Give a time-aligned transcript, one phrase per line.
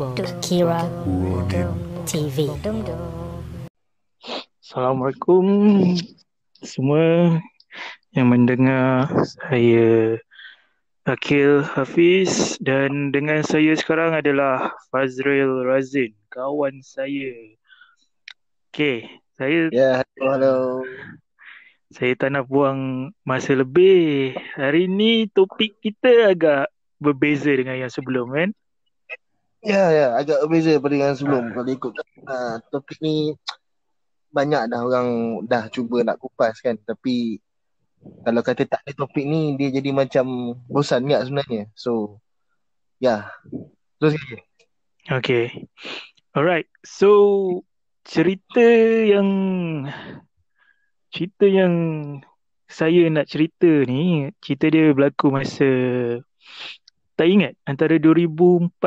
[0.00, 0.32] Kira
[2.08, 2.48] TV.
[4.64, 5.44] Assalamualaikum
[6.64, 7.36] semua
[8.16, 10.16] yang mendengar saya
[11.04, 17.36] Akil Hafiz dan dengan saya sekarang adalah Fazril Razin, kawan saya.
[18.72, 19.04] Okay,
[19.36, 20.56] saya Ya, halo, halo.
[21.92, 24.32] saya tak nak buang masa lebih.
[24.56, 28.56] Hari ni topik kita agak berbeza dengan yang sebelum kan?
[29.60, 31.52] Ya, ya, agak berbeza daripada yang sebelum.
[31.52, 31.92] Kalau ikut
[32.24, 33.36] uh, topik ni
[34.32, 35.08] banyak dah orang
[35.44, 36.80] dah cuba nak kupas kan.
[36.80, 37.36] Tapi
[38.24, 41.68] kalau kata tak ada topik ni dia jadi macam bosan tak sebenarnya.
[41.76, 42.24] So,
[42.96, 43.28] ya.
[44.00, 44.38] Terus saja.
[45.20, 45.68] Okay.
[46.32, 46.70] Alright.
[46.80, 47.10] So
[48.08, 48.64] cerita
[49.04, 49.28] yang
[51.12, 51.74] cerita yang
[52.70, 55.68] saya nak cerita ni, cerita dia berlaku masa
[57.20, 58.80] tak ingat antara 2014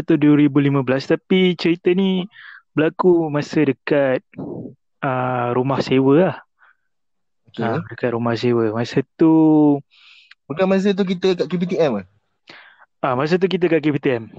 [0.00, 2.24] atau 2015 tapi cerita ni
[2.72, 4.24] berlaku masa dekat
[5.04, 6.36] uh, rumah sewa lah.
[7.52, 7.60] Okay.
[7.60, 8.72] Uh, dekat rumah sewa.
[8.72, 9.36] Masa tu
[10.48, 12.06] Bukan masa tu kita kat KPTM ah
[13.04, 14.32] uh, masa tu kita kat KPTM.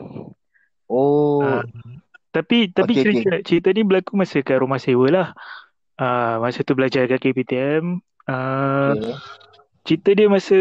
[0.90, 1.62] Oh, Ah,
[2.34, 5.28] Tapi tapi Okey, cerita cerita ni berlaku masa kat rumah sewa lah.
[6.02, 8.02] Uh, masa tu belajar kat KPTM.
[8.26, 9.14] Uh, okay.
[9.86, 10.58] cerita dia masa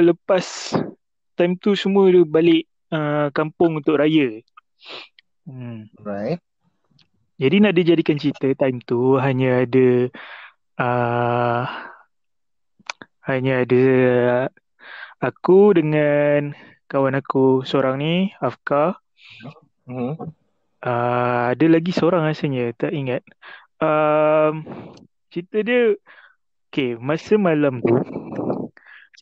[0.00, 0.72] lepas
[1.36, 4.40] time tu semua dia balik uh, kampung untuk raya.
[5.48, 5.90] Hmm.
[6.00, 6.38] Right.
[7.40, 9.88] Jadi nak dijadikan cerita time tu hanya ada
[10.78, 11.64] uh,
[13.26, 13.84] hanya ada
[15.18, 16.54] aku dengan
[16.86, 18.98] kawan aku seorang ni Afka.
[19.88, 20.14] Hmm.
[20.82, 23.22] Uh, ada lagi seorang rasanya tak ingat.
[23.82, 24.62] Um,
[25.32, 25.98] cerita dia
[26.72, 27.96] okay masa malam tu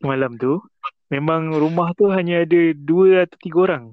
[0.06, 0.62] malam tu
[1.10, 3.84] memang rumah tu hanya ada dua atau tiga orang.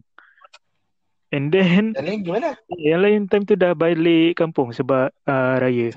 [1.27, 2.55] And then Dan lain gimana?
[2.79, 5.91] yang lain time tu dah balik kampung sebab uh, raya.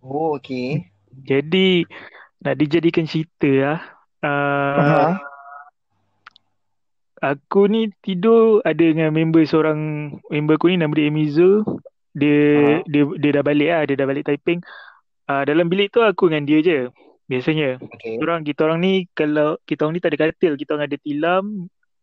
[0.00, 0.88] Oh, okay.
[1.12, 1.84] Jadi
[2.40, 3.80] nak dijadikan cerita lah.
[4.24, 5.08] Uh, Aha.
[7.36, 11.60] aku ni tidur ada dengan member seorang member aku ni nama dia Emizo.
[12.16, 12.88] Dia Aha.
[12.88, 14.64] dia dia dah balik lah, dia dah balik Taiping.
[15.28, 16.78] Uh, dalam bilik tu aku dengan dia je.
[17.24, 17.80] Biasanya.
[17.80, 18.20] Okay.
[18.20, 21.44] Orang kita orang ni kalau kita orang ni tak ada katil, kita orang ada tilam.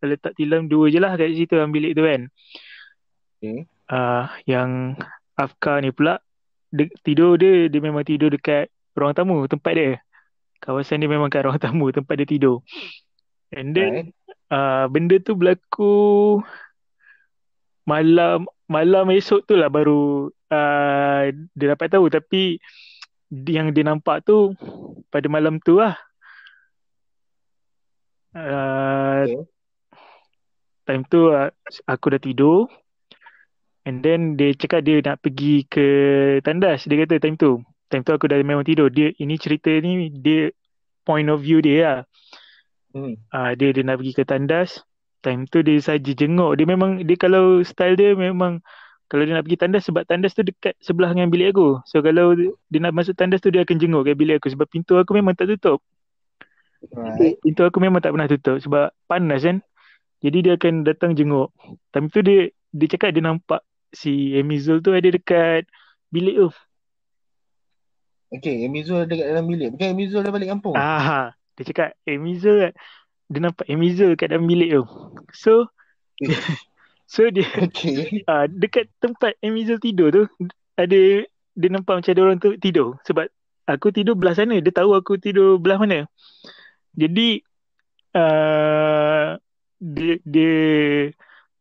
[0.02, 2.26] Letak tilam dua je lah kat situ dalam bilik tu kan.
[3.42, 3.66] Okay.
[3.90, 4.98] uh, yang
[5.38, 6.22] Afka ni pula
[6.70, 9.92] de- tidur dia dia memang tidur dekat ruang tamu tempat dia.
[10.62, 12.66] Kawasan dia memang kat ruang tamu tempat dia tidur.
[13.52, 14.10] And then Right.
[14.50, 16.40] uh, benda tu berlaku
[17.84, 21.22] malam malam esok tu lah baru uh,
[21.58, 22.62] dia dapat tahu tapi
[23.31, 24.52] yang dia nampak tu
[25.08, 25.96] pada malam tu lah.
[28.31, 29.44] Uh, Okay.
[30.88, 31.52] time tu uh,
[31.84, 32.68] aku dah tidur
[33.84, 35.88] and then dia cakap dia nak pergi ke
[36.42, 37.59] tandas dia kata time tu
[37.92, 40.48] time tu aku dah memang tidur dia ini cerita ni dia
[41.03, 42.00] point of view dia lah
[42.92, 43.16] Hmm.
[43.31, 44.84] uh, dia dia nak pergi ke tandas
[45.24, 48.59] time tu dia saja jenguk dia memang dia kalau style dia memang
[49.12, 52.32] kalau dia nak pergi tandas sebab tandas tu dekat sebelah dengan bilik aku so kalau
[52.72, 55.36] dia, nak masuk tandas tu dia akan jenguk ke bilik aku sebab pintu aku memang
[55.36, 55.84] tak tutup
[56.82, 57.38] Right.
[57.46, 59.62] pintu aku memang tak pernah tutup sebab panas kan
[60.22, 61.50] jadi dia akan datang jenguk.
[61.90, 65.66] Time tu dia dia cakap dia nampak si Emizul tu ada dekat
[66.14, 66.50] bilik tu.
[68.32, 69.76] Okay, Emizul ada dekat dalam bilik.
[69.76, 70.78] Bukan Emizul dah balik kampung.
[70.78, 72.70] Ah, dia cakap Emizul
[73.28, 74.86] dia nampak Emizul kat dalam bilik tu.
[75.34, 75.74] So
[77.12, 78.24] so dia Okay.
[78.32, 80.24] ah, dekat tempat Emizul tidur tu
[80.80, 83.28] ada dia nampak macam ada orang tu tidur sebab
[83.68, 86.08] aku tidur belah sana dia tahu aku tidur belah mana.
[86.96, 87.44] Jadi
[88.16, 89.36] uh,
[89.80, 90.56] dia dia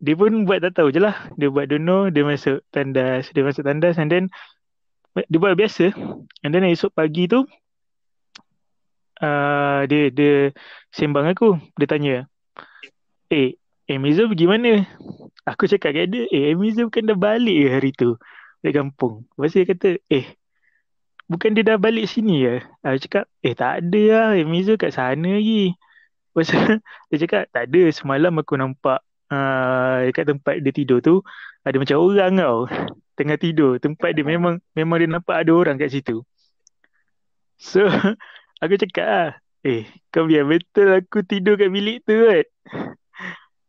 [0.00, 1.28] dia pun buat tak tahu je lah.
[1.37, 4.25] Dia buat don't know, dia masuk tandas, dia masuk tandas and then
[5.28, 5.91] dia buat biasa.
[6.47, 7.44] And then esok pagi tu
[9.21, 10.55] uh, dia dia
[10.94, 12.15] sembang aku, dia tanya,
[13.31, 13.55] "Eh,
[13.90, 14.86] Emizo pergi mana?"
[15.48, 18.14] Aku cakap kat dia, "Eh, Emizo bukan dah balik ke hari tu
[18.62, 20.26] dari kampung?" Lepas dia kata, "Eh,
[21.26, 25.40] bukan dia dah balik sini ya?" Aku cakap, "Eh, tak ada lah, Emizo kat sana
[25.40, 25.75] lagi."
[26.31, 26.48] Lepas
[27.10, 29.02] dia cakap, "Tak ada, semalam aku nampak
[29.34, 31.26] uh, dekat tempat dia tidur tu
[31.66, 32.58] ada macam orang tau
[33.19, 33.76] tengah tidur.
[33.82, 36.22] Tempat dia memang memang dia nampak ada orang kat situ."
[37.60, 37.84] So,
[38.62, 39.31] aku cakap lah,
[39.66, 39.84] "Eh,
[40.14, 42.46] kau biar betul aku tidur kat bilik tu kan?"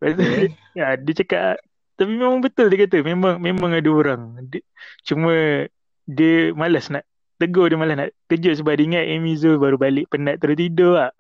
[0.02, 0.50] Lepas tu Okay.
[0.80, 1.62] ya, dia cakap
[2.02, 4.22] tapi memang betul dia kata memang memang ada orang.
[4.50, 4.66] Dia,
[5.06, 5.70] cuma
[6.10, 7.06] dia malas nak
[7.38, 11.14] tegur dia malas nak kejut sebab dia ingat Emizo baru balik penat terus tidur lah.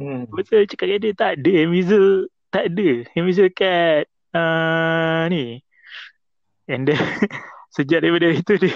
[0.00, 0.24] Hmm.
[0.24, 2.90] Tu dia cakap kat dia tak ada Emizo tak ada.
[3.12, 5.60] Emizo kat uh, ni.
[6.64, 6.96] And then
[7.76, 8.72] sejak daripada itu dia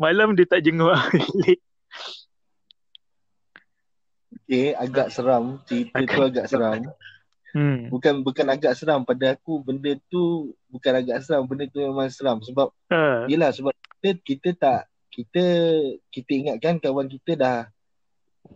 [0.00, 1.60] malam dia tak jenguk bilik.
[4.48, 5.60] Okay, agak seram.
[5.68, 6.88] Cerita tu agak seram.
[7.52, 7.92] Hmm.
[7.92, 12.40] Bukan bukan agak seram pada aku benda tu bukan agak seram, benda tu memang seram
[12.40, 14.80] sebab Uh, yelah sebab kita kita tak
[15.12, 15.44] kita
[16.08, 17.58] kita ingatkan kawan kita dah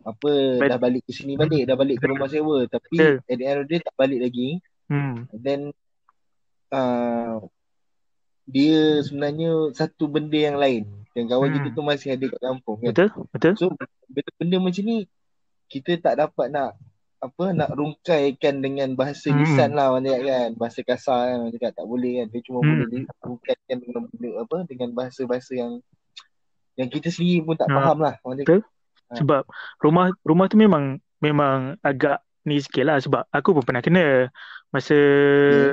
[0.05, 3.45] apa Bet- dah balik ke sini balik, dah balik ke rumah sewa tapi at the
[3.45, 4.61] end of the day tak balik lagi.
[4.89, 5.29] hmm.
[5.31, 5.61] And then
[6.73, 7.45] uh,
[8.47, 10.87] dia sebenarnya satu benda yang lain.
[11.17, 11.57] Dan kawan Hmm.
[11.65, 12.93] kita tu masih ada kat kampung kan.
[12.93, 13.09] Betul?
[13.33, 13.53] Betul?
[13.57, 13.65] So
[14.09, 14.99] benda-benda macam ni
[15.67, 16.77] kita tak dapat nak
[17.17, 19.41] apa nak rungkaikan dengan bahasa Hmm.
[19.41, 22.69] lisan lah mana kan bahasa kasar kan orang cakap tak boleh kan dia cuma Hmm.
[22.71, 25.73] boleh dirungkaikan dengan benda apa dengan bahasa-bahasa yang
[26.77, 28.61] yang kita sendiri pun tak Ah, faham lah orang cakap.
[28.61, 28.61] Betul?
[29.07, 29.43] Sebab
[29.81, 30.85] rumah rumah tu memang
[31.19, 34.29] memang agak ni sikit lah sebab aku pun pernah kena
[34.69, 35.73] masa Okay.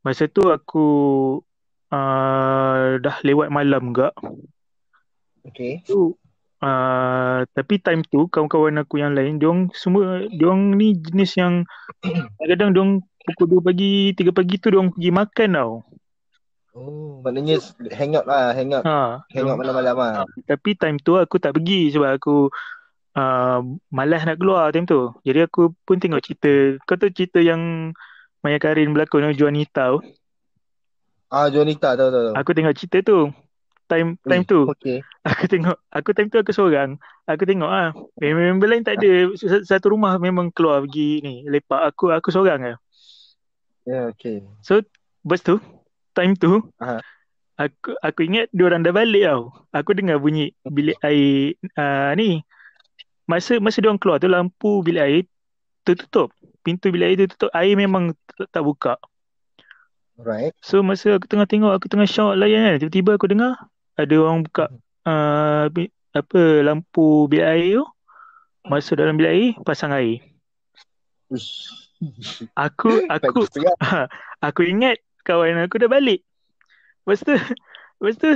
[0.00, 0.86] masa tu aku
[1.90, 4.14] uh, dah lewat malam gak
[5.46, 5.82] Okay.
[5.82, 6.14] tu
[6.62, 11.66] uh, tapi time tu kawan-kawan aku yang lain diorang semua diorang ni jenis yang
[12.40, 12.92] kadang-kadang diorang
[13.26, 15.72] pukul 2 pagi 3 pagi tu diorang pergi makan tau.
[16.76, 17.56] Oh, maknanya
[17.88, 20.28] hang out lah, hang out, ha, hang out malam-malam lah.
[20.44, 22.52] tapi time tu aku tak pergi sebab aku
[23.16, 25.08] uh, malas nak keluar time tu.
[25.24, 26.76] Jadi aku pun tengok cerita.
[26.84, 27.92] Kau tahu cerita yang
[28.44, 30.04] Maya Karin berlakon Juanita tu?
[31.26, 32.32] Ah, tahu tahu tahu.
[32.38, 33.34] aku tengok cerita tu
[33.86, 34.98] time time Ui, tu okay.
[35.22, 36.98] aku tengok aku time tu aku seorang.
[37.26, 39.30] Aku tengok ah member lain tak ada.
[39.62, 41.94] Satu rumah memang keluar pergi ni lepak.
[41.94, 42.78] Aku aku seorang ah
[43.86, 44.42] Ya, yeah, okay.
[44.66, 44.82] so
[45.22, 45.62] lepas tu
[46.10, 46.98] time tu Aha.
[47.54, 49.54] aku aku ingat dia orang dah balik tau.
[49.70, 52.42] Aku dengar bunyi bilik air uh, ni.
[53.30, 55.22] Masa masa dia orang keluar tu lampu bilik air
[55.86, 56.34] tertutup.
[56.66, 58.94] Pintu bilik air tu tutup air memang tak, tak buka.
[60.16, 60.56] Alright.
[60.64, 63.52] so masa aku tengah tengok aku tengah shock layan kan tiba-tiba aku dengar
[63.96, 64.68] ada orang buka
[65.08, 67.84] uh, bi- apa lampu bilik air tu
[68.68, 70.20] masuk dalam bilik air pasang air
[72.56, 73.44] aku aku
[74.46, 76.22] aku ingat kawan aku dah balik.
[77.02, 77.34] Lepas tu,
[78.02, 78.30] lepas tu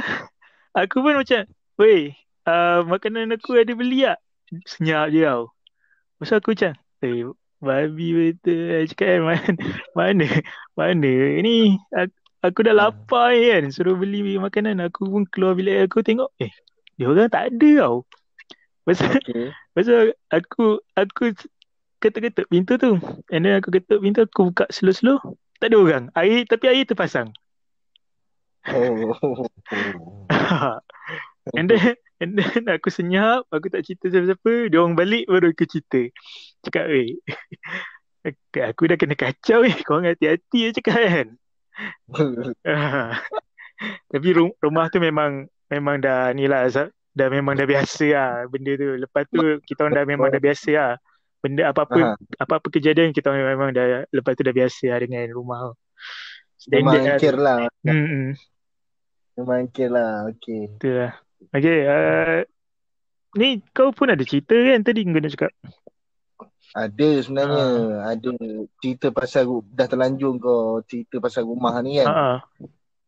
[0.75, 1.43] aku pun macam,
[1.79, 2.15] weh,
[2.47, 4.19] uh, makanan aku ada beli tak?
[4.67, 5.55] Senyap je tau.
[6.19, 6.73] Lepas tu aku macam,
[7.07, 7.23] eh,
[7.63, 8.87] babi betul.
[8.91, 9.51] Cakap kan, mana,
[9.95, 10.27] mana,
[10.75, 11.13] mana
[11.43, 14.81] ni, aku, aku dah lapar ni kan, suruh beli makanan.
[14.89, 16.53] Aku pun keluar bilik aku tengok, eh,
[16.97, 17.97] dia orang tak ada tau.
[18.91, 19.55] Tu, Okay.
[19.87, 19.95] tu
[20.35, 21.25] aku, aku
[22.03, 22.99] ketuk-ketuk pintu tu.
[23.31, 25.21] And then aku ketuk pintu, aku buka slow-slow.
[25.61, 26.05] Tak ada orang.
[26.17, 27.31] Air, tapi air terpasang.
[28.69, 29.47] Oh.
[31.57, 35.65] and then and then aku senyap, aku tak cerita siapa-siapa, dia orang balik baru aku
[35.65, 36.13] cerita.
[36.69, 37.17] Cakap, "Weh,
[38.69, 39.77] aku dah kena kacau eh.
[39.81, 41.29] Kau hati-hati je cakap kan."
[44.13, 46.69] Tapi ru- rumah tu memang memang dah ni lah
[47.11, 48.89] dah memang dah biasa lah benda tu.
[48.99, 50.93] Lepas tu kita orang dah memang dah biasa lah.
[51.41, 52.21] Benda apa-apa Aha.
[52.37, 55.75] apa-apa kejadian kita orang memang dah lepas tu dah biasa lah dengan rumah tu.
[56.69, 57.17] Memang Standard lah tu.
[57.17, 57.59] angkir lah.
[57.89, 58.29] Hmm.
[59.41, 60.13] Memang angkir lah.
[60.37, 60.63] Okay.
[60.77, 61.13] Betul lah.
[61.57, 62.45] Okay, uh,
[63.41, 65.53] ni kau pun ada cerita kan tadi kau nak cakap.
[66.71, 67.67] Ada sebenarnya.
[68.07, 68.33] Ada
[68.79, 72.09] cerita pasal dah terlanjur kau cerita pasal rumah ni Ha kan.
[72.11, 72.39] ah.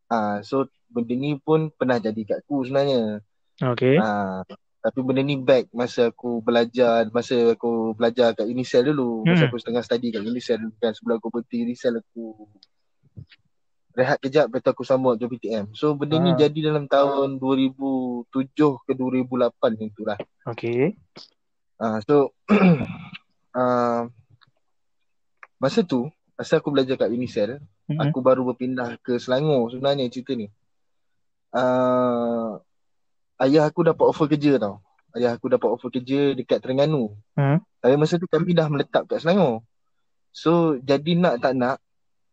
[0.07, 3.23] Ah, so benda ni pun pernah jadi kat aku sebenarnya.
[3.57, 3.97] Okay.
[3.97, 4.43] Ah,
[4.83, 9.25] tapi benda ni back masa aku belajar, masa aku belajar kat Unicel dulu.
[9.25, 9.49] Masa Hmm.
[9.49, 10.93] aku setengah study kat Unicel dulu kan.
[10.93, 12.45] Sebelum aku berhenti Unicel aku
[13.93, 15.73] rehat kejap lepas tu aku sambung ke PTM.
[15.73, 16.37] So benda ni Ah.
[16.41, 20.19] jadi dalam tahun 2007 ke 2008 macam tu lah.
[20.45, 20.97] Okay.
[21.77, 22.33] Ah, so
[23.53, 24.09] ah,
[25.57, 28.01] masa tu masa aku belajar kat Unicel, Mm-mm.
[28.01, 30.51] aku baru berpindah ke Selangor sebenarnya cerita ni.
[31.53, 32.57] Uh,
[33.39, 34.81] ayah aku dapat offer kerja tau.
[35.13, 37.13] Ayah aku dapat offer kerja dekat Terengganu.
[37.37, 37.61] Hmm.
[37.79, 39.61] Tapi masa tu kami dah menetap kat Selangor.
[40.33, 41.77] So jadi nak tak nak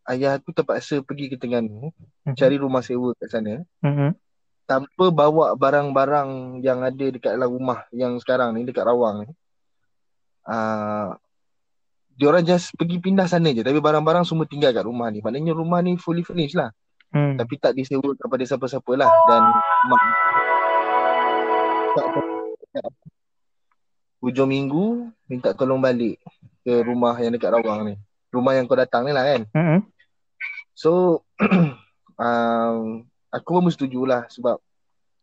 [0.08, 1.92] ayah aku terpaksa pergi ke Terengganu
[2.26, 2.36] Mhm.
[2.36, 4.12] cari rumah sewa kat sana Mm-mm.
[4.64, 9.28] tanpa bawa barang-barang yang ada dekat dalam rumah yang sekarang ni dekat Rawang ni.
[10.44, 11.16] Uh,
[12.20, 15.24] dia orang just pergi pindah sana je tapi barang-barang semua tinggal kat rumah ni.
[15.24, 16.68] Maknanya rumah ni fully furnished lah.
[17.10, 17.40] Hmm.
[17.40, 19.42] Tapi tak disewa kepada siapa-siapa lah dan
[19.88, 20.00] mak
[21.90, 22.06] tak
[24.20, 26.20] hujung minggu minta tolong balik
[26.60, 27.94] ke rumah yang dekat Rawang ni.
[28.30, 29.42] Rumah yang kau datang ni lah kan.
[29.56, 29.80] Mm-mm.
[30.76, 31.24] So
[32.20, 34.60] um, aku pun bersetuju lah sebab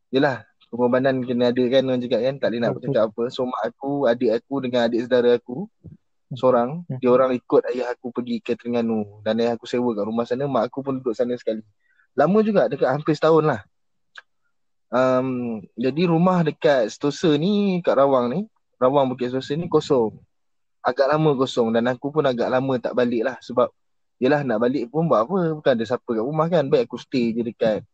[0.10, 3.24] yelah pengorbanan kena ada kan orang cakap kan tak boleh nak bercakap apa.
[3.32, 5.68] So mak aku, adik aku dengan adik saudara aku
[6.36, 6.70] seorang.
[6.88, 7.00] Hmm.
[7.00, 10.46] Dia orang ikut ayah aku pergi ke Terengganu dan ayah aku sewa kat rumah sana.
[10.46, 11.64] Mak aku pun duduk sana sekali.
[12.18, 13.62] Lama juga dekat hampir setahun lah.
[14.88, 18.40] Um, jadi rumah dekat Sentosa ni kat Rawang ni,
[18.80, 20.16] Rawang Bukit Sentosa ni kosong.
[20.84, 23.68] Agak lama kosong dan aku pun agak lama tak balik lah sebab
[24.18, 27.38] Yelah nak balik pun buat apa Bukan ada siapa kat rumah kan Baik aku stay
[27.38, 27.86] je dekat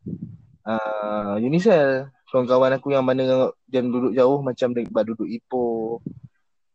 [0.64, 6.02] uh, Unicell Kawan-kawan aku yang mana Dia duduk jauh Macam dekat duduk Ipoh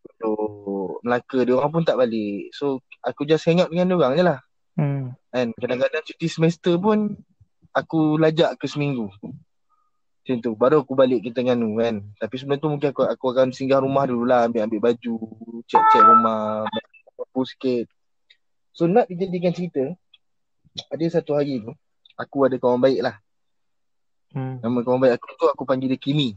[0.07, 2.55] Duduk Melaka Dia orang pun tak balik.
[2.55, 4.39] So aku just hang out dengan dia orang je lah.
[4.79, 5.19] Hmm.
[5.35, 7.19] Kan Kadang-kadang cuti semester pun
[7.75, 9.11] Aku lajak ke seminggu.
[9.19, 10.55] Macam tu.
[10.55, 12.07] Baru aku balik ke Terengganu kan.
[12.23, 14.47] Tapi sebelum tu mungkin aku, aku akan singgah rumah dulu lah.
[14.47, 15.15] Ambil-ambil baju
[15.67, 16.71] Cek-cek rumah
[17.19, 17.91] Apa sikit.
[18.79, 19.91] So nak dijadikan cerita
[20.95, 21.75] Ada satu hari tu
[22.15, 23.19] Aku ada kawan baik lah
[24.33, 24.61] Hmm.
[24.61, 26.37] Nama kawan baik aku tu aku panggil dia Kimi.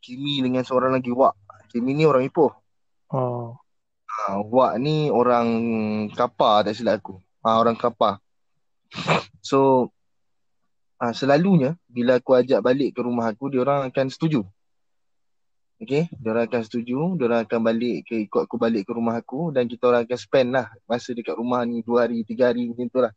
[0.00, 1.36] Kimi dengan seorang lagi Wak.
[1.68, 2.52] Kimi ni orang Ipoh.
[3.12, 3.56] Oh.
[4.08, 5.48] ha, Wak ni orang
[6.16, 7.20] Kapar tak silap aku.
[7.44, 8.20] Ha, Orang Kapar.
[9.44, 9.92] So
[10.96, 14.48] ha, Selalunya Bila aku ajak balik ke rumah aku Dia orang akan setuju.
[15.76, 19.20] Okay Dia orang akan setuju Dia orang akan balik ke Ikut aku balik ke rumah
[19.20, 22.64] aku Dan kita orang akan spend lah Masa dekat rumah ni Dua hari, tiga hari
[22.64, 23.12] macam tu lah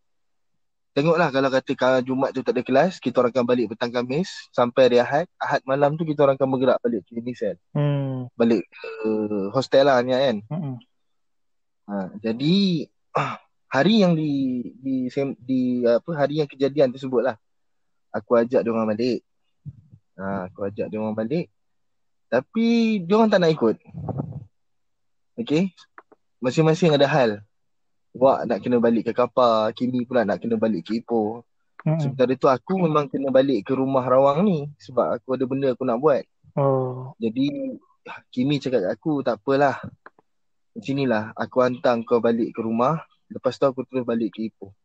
[0.91, 4.51] Tengoklah kalau kata kalau Jumat tu tak ada kelas Kita orang akan balik petang Khamis
[4.51, 8.27] Sampai hari Ahad Ahad malam tu kita orang akan bergerak balik ke Unicell Hmm.
[8.35, 8.91] Balik ke
[9.55, 10.75] hostel lah ni kan Hmm.
[11.91, 12.87] Ha, jadi
[13.75, 14.31] hari yang di
[14.79, 17.35] di sem- di apa hari yang kejadian tersebut lah
[18.11, 19.23] aku ajak dia orang balik.
[20.19, 21.47] Ha, aku ajak dia orang balik.
[22.27, 23.75] Tapi dia orang tak nak ikut.
[25.35, 25.71] Okay.
[26.39, 27.43] Masing-masing ada hal.
[28.11, 31.47] Wak nak kena balik ke Kapar, Kimi pula nak kena balik ke Ipoh.
[31.81, 31.97] Hmm.
[31.97, 35.87] Sementara tu aku memang kena balik ke rumah Rawang ni sebab aku ada benda aku
[35.87, 36.23] nak buat.
[36.59, 37.15] Oh.
[37.17, 37.77] Jadi
[38.33, 39.79] Kimi cakap kat aku tak apalah.
[40.71, 43.01] Macam inilah aku hantar kau balik ke rumah.
[43.31, 44.75] Lepas tu aku terus balik ke Ipoh.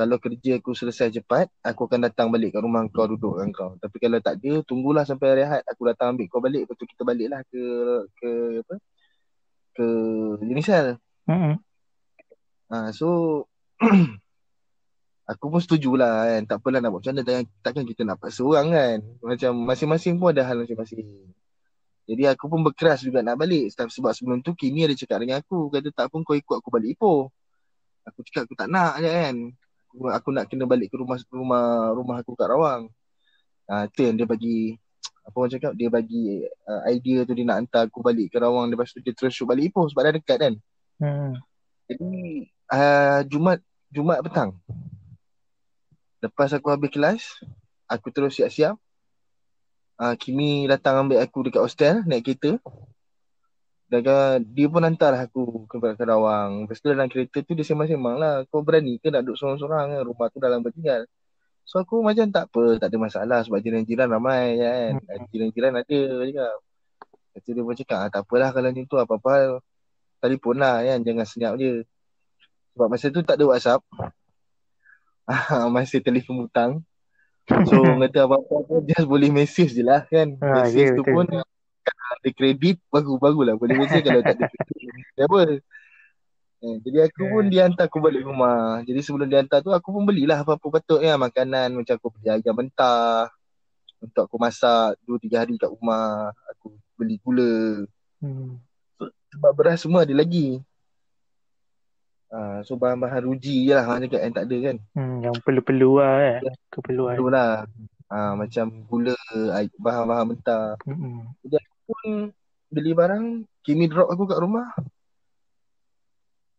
[0.00, 3.70] Kalau kerja aku selesai cepat, aku akan datang balik ke rumah kau duduk dengan kau.
[3.76, 5.62] Tapi kalau tak ada, tunggulah sampai hari Ahad.
[5.68, 6.64] Aku datang ambil kau balik.
[6.64, 7.62] Lepas tu kita baliklah ke
[8.16, 8.30] ke
[8.64, 8.74] apa?
[9.76, 9.86] Ke
[10.40, 10.96] Unicell.
[11.28, 11.60] Hmm.
[12.70, 13.42] Ha, so
[15.30, 16.42] aku pun setujulah kan.
[16.46, 17.22] Tak apalah nak buat macam mana.
[17.26, 18.98] Takkan, takkan kita nak paksa orang kan.
[19.22, 21.06] Macam masing-masing pun ada hal masing-masing.
[22.10, 23.74] Jadi aku pun berkeras juga nak balik.
[23.74, 25.70] Sebab sebelum tu Kimi ada cakap dengan aku.
[25.70, 27.30] Kata tak pun kau ikut aku balik Ipoh.
[28.06, 29.36] Aku cakap aku tak nak je kan.
[29.90, 32.86] Aku, aku nak kena balik ke rumah rumah rumah aku kat Rawang.
[33.70, 34.74] Ha, tu yang dia bagi
[35.20, 38.66] apa orang cakap dia bagi uh, idea tu dia nak hantar aku balik ke Rawang
[38.66, 40.54] lepas tu dia terus shoot balik Ipoh sebab dah dekat kan.
[40.98, 41.38] Hmm.
[41.86, 43.58] Jadi uh, Jumat
[43.90, 44.54] Jumat petang.
[46.22, 47.22] Lepas aku habis kelas,
[47.90, 48.78] aku terus siap-siap.
[50.00, 52.56] Uh, Kimi datang ambil aku dekat hostel naik kereta.
[53.90, 56.64] Dan uh, dia pun hantar aku ke ke Rawang.
[56.64, 58.46] Lepas tu dalam kereta tu dia sembang-sembang lah.
[58.46, 60.00] Kau berani ke nak duduk sorang-sorang kan?
[60.06, 61.10] Rumah tu dalam bertinggal.
[61.66, 64.92] So aku macam tak apa, tak ada masalah sebab jiran-jiran ramai kan.
[65.34, 66.48] Jiran-jiran ada juga.
[67.30, 69.62] Lepas tu dia pun cakap, ah, tak apalah kalau macam tu apa-apa
[70.22, 70.98] telefon lah kan.
[71.02, 71.82] Jangan senyap je.
[72.74, 73.82] Sebab masa tu tak ada WhatsApp.
[75.74, 76.72] Masih telefon butang.
[77.66, 80.38] So kata apa-apa pun just boleh message je lah kan.
[80.38, 81.14] Ha, Message ya, tu betul.
[81.18, 81.26] pun
[81.80, 84.78] kalau ada kredit baru-barulah boleh message kalau tak ada kredit.
[85.26, 85.40] Apa?
[86.60, 88.84] Eh, jadi aku pun dia hantar aku balik rumah.
[88.84, 92.28] Jadi sebelum dia hantar tu aku pun belilah apa-apa patut ya makanan macam aku beli
[92.28, 93.32] ayam mentah
[93.96, 96.36] untuk aku masak 2 3 hari kat rumah.
[96.52, 97.88] Aku beli gula.
[98.20, 98.60] Hmm.
[99.32, 100.60] Sebab beras semua ada lagi.
[102.66, 104.76] So bahan-bahan ruji je lah orang cakap yang tak ada kan.
[104.96, 105.18] Hmm.
[105.24, 106.38] Yang perlu-perlu lah eh.
[106.72, 107.14] Keperluan.
[107.18, 107.52] Perlu lah.
[108.10, 109.14] Ah, macam gula,
[109.78, 110.74] bahan-bahan mentah.
[110.82, 111.30] Hmm.
[111.86, 112.34] pun
[112.70, 114.66] beli barang, Kimi drop aku kat rumah.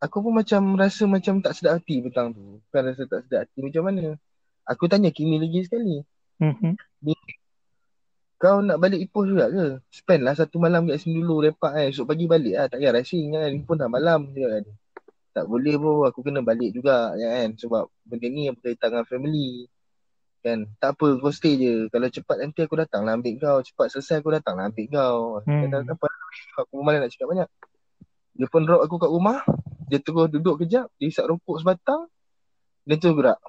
[0.01, 2.57] Aku pun macam rasa macam tak sedap hati petang tu.
[2.57, 4.17] Bukan rasa tak sedap hati macam mana.
[4.65, 6.01] Aku tanya Kimi lagi sekali.
[6.41, 6.73] Hmm.
[8.41, 9.77] Kau nak balik Ipoh juga ke?
[9.93, 11.85] Spend lah satu malam kat sini dulu lepak kan.
[11.93, 12.65] Esok pagi balik lah.
[12.65, 13.51] Tak payah rushing kan.
[13.61, 14.63] Pun dah malam je kan.
[15.31, 16.07] Tak boleh bro.
[16.07, 17.55] Aku kena balik juga ya kan.
[17.55, 19.71] Sebab benda ni yang berkaitan dengan family.
[20.41, 20.67] Kan.
[20.81, 21.73] Tak apa kau stay je.
[21.87, 23.57] Kalau cepat nanti aku datang lah ambil kau.
[23.63, 25.19] Cepat selesai aku datang lah ambil kau.
[25.47, 25.71] Hmm.
[25.71, 26.07] Tak apa.
[26.67, 27.49] Aku pun malas nak cakap banyak.
[28.31, 29.39] Dia pun drop aku kat rumah.
[29.91, 30.87] Dia terus duduk kejap.
[30.99, 32.07] Dia isap rokok sebatang.
[32.87, 33.39] Dia terus gerak.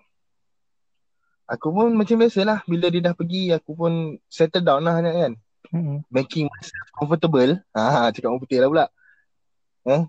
[1.50, 2.62] Aku pun macam biasalah.
[2.64, 5.34] Bila dia dah pergi, aku pun settle down lah kan.
[5.72, 6.04] Hmm.
[6.12, 7.60] Making myself comfortable.
[7.72, 8.86] Ha, cakap orang putih lah pula.
[9.88, 10.02] Eh?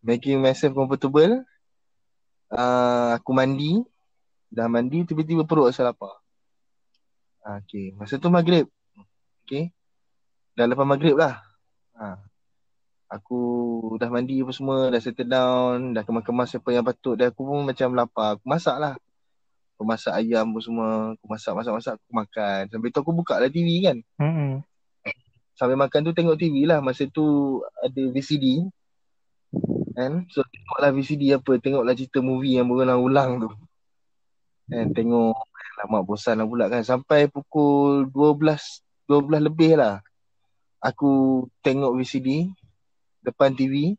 [0.00, 1.44] Making myself comfortable.
[2.50, 3.84] Uh, aku mandi.
[4.50, 6.18] Dah mandi, tiba-tiba perut rasa lapar.
[7.46, 7.94] Ha, okay.
[7.94, 8.66] Masa tu maghrib.
[9.46, 9.70] Okay.
[10.58, 11.38] Dah lepas maghrib lah.
[11.96, 12.18] Ha.
[13.10, 13.38] Aku
[13.98, 17.18] dah mandi apa semua, dah settle down, dah kemas-kemas apa yang patut.
[17.18, 18.38] Dan aku pun macam lapar.
[18.38, 18.94] Aku masak lah.
[19.74, 20.88] Aku masak ayam apa semua.
[21.18, 21.94] Aku masak, masak, masak.
[21.98, 22.62] Aku makan.
[22.70, 23.98] Sampai tu aku buka lah TV kan.
[24.20, 24.62] Mm-mm.
[25.58, 26.78] Sampai makan tu tengok TV lah.
[26.78, 28.62] Masa tu ada VCD.
[29.94, 30.26] Kan?
[30.30, 31.52] So tengoklah VCD apa.
[31.58, 33.50] Tengoklah cerita movie yang berulang-ulang tu.
[34.70, 34.94] Kan?
[34.94, 35.36] Tengok.
[35.80, 36.84] Lama bosan lah pula kan.
[36.84, 40.04] Sampai pukul 12, 12 lebih lah.
[40.80, 42.48] Aku tengok VCD
[43.20, 43.96] depan TV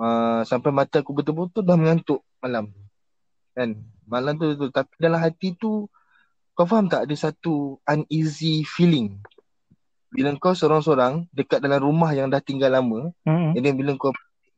[0.00, 2.72] uh, sampai mata aku betul-betul dah mengantuk malam.
[3.56, 3.80] Kan?
[4.06, 5.88] Malam tu betul tapi dalam hati tu
[6.56, 9.20] kau faham tak ada satu uneasy feeling.
[10.08, 13.52] Bila kau seorang-seorang dekat dalam rumah yang dah tinggal lama, Mm-mm.
[13.52, 14.16] and then bila kau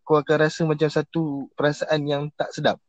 [0.08, 2.80] kau akan rasa macam satu perasaan yang tak sedap.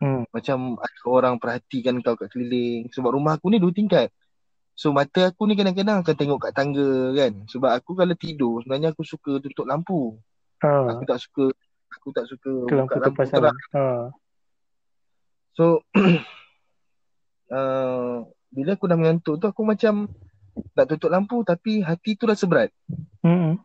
[0.00, 0.24] Mm.
[0.32, 2.88] Macam ada orang perhatikan kau kat keliling.
[2.88, 4.08] Sebab rumah aku ni dua tingkat.
[4.72, 7.44] So mata aku ni kadang-kadang akan tengok kat tangga kan.
[7.44, 10.16] Sebab aku kalau tidur sebenarnya aku suka tutup lampu.
[10.64, 10.96] Ha.
[10.96, 11.52] Aku tak suka
[11.92, 13.36] aku tak suka Ke lampu buka tu pasal.
[13.36, 13.58] terang.
[13.76, 13.84] Ha.
[15.52, 15.64] So
[17.52, 20.08] uh, bila aku dah mengantuk tu aku macam
[20.72, 22.72] nak tutup lampu tapi hati tu rasa berat.
[23.20, 23.60] Mm-mm.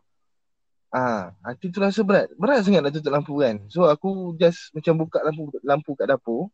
[0.88, 2.32] Ah, hati tu rasa berat.
[2.40, 3.60] Berat sangat nak tutup lampu kan.
[3.68, 6.48] So aku just macam buka lampu lampu kat dapur.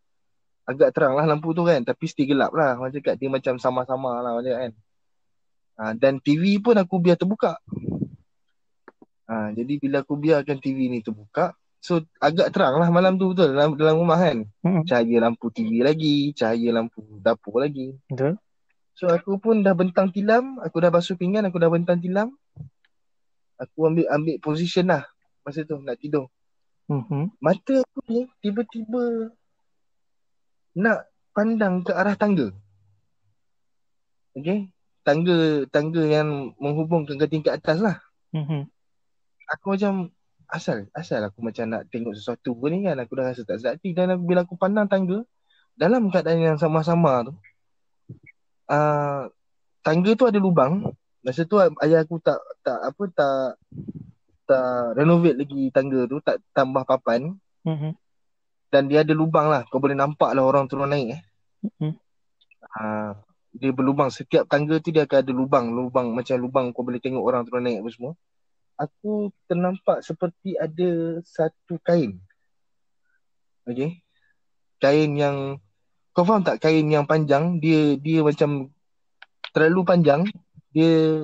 [0.66, 1.86] Agak terang lah lampu tu kan.
[1.86, 2.74] Tapi still gelap lah.
[2.74, 4.72] Macam kat dia macam sama-sama lah macam kan.
[5.78, 7.62] Ah, dan TV pun aku biar terbuka.
[9.30, 11.54] Ah, jadi bila aku biarkan TV ni terbuka.
[11.78, 14.42] So agak terang lah malam tu betul dalam, dalam rumah kan.
[14.66, 14.82] Mm-mm.
[14.82, 16.34] Cahaya lampu TV lagi.
[16.34, 17.94] Cahaya lampu dapur lagi.
[18.10, 18.34] Betul.
[18.98, 20.58] So aku pun dah bentang tilam.
[20.58, 21.46] Aku dah basuh pinggan.
[21.46, 22.34] Aku dah bentang tilam.
[23.60, 25.06] Aku ambil ambil position lah.
[25.46, 26.28] Masa tu nak tidur.
[26.90, 27.32] Mhm.
[27.40, 29.32] Mata aku ni tiba-tiba
[30.74, 32.50] nak pandang ke arah tangga.
[34.34, 34.68] Okay.
[35.04, 37.96] Tangga tangga yang menghubungkan ke tingkat atas lah.
[38.34, 38.66] Mhm.
[39.58, 40.10] Aku macam
[40.50, 42.98] asal asal aku macam nak tengok sesuatu ke ni kan.
[42.98, 43.94] Aku dah rasa tak sedap hati.
[43.94, 45.22] Dan aku, bila aku pandang tangga
[45.76, 47.34] dalam keadaan yang sama-sama tu
[48.70, 49.28] uh,
[49.84, 50.92] tangga tu ada lubang.
[51.24, 53.36] Masa tu ayah aku tak tak apa tak
[54.44, 57.32] tak renovate lagi tangga tu, tak tambah papan.
[57.64, 57.96] Mhm.
[58.68, 59.62] dan dia ada lubang lah.
[59.70, 61.22] Kau boleh nampak lah orang turun naik eh.
[61.62, 61.94] Mhm.
[62.74, 63.14] Ha,
[63.54, 64.10] dia berlubang.
[64.10, 65.70] Setiap tangga tu dia akan ada lubang.
[65.70, 68.12] Lubang macam lubang kau boleh tengok orang turun naik apa semua.
[68.74, 72.18] Aku ternampak seperti ada satu kain.
[73.62, 74.02] Okay.
[74.82, 75.62] Kain yang
[76.10, 78.74] kau faham tak kain yang panjang dia dia macam
[79.54, 80.26] terlalu panjang
[80.74, 81.22] dia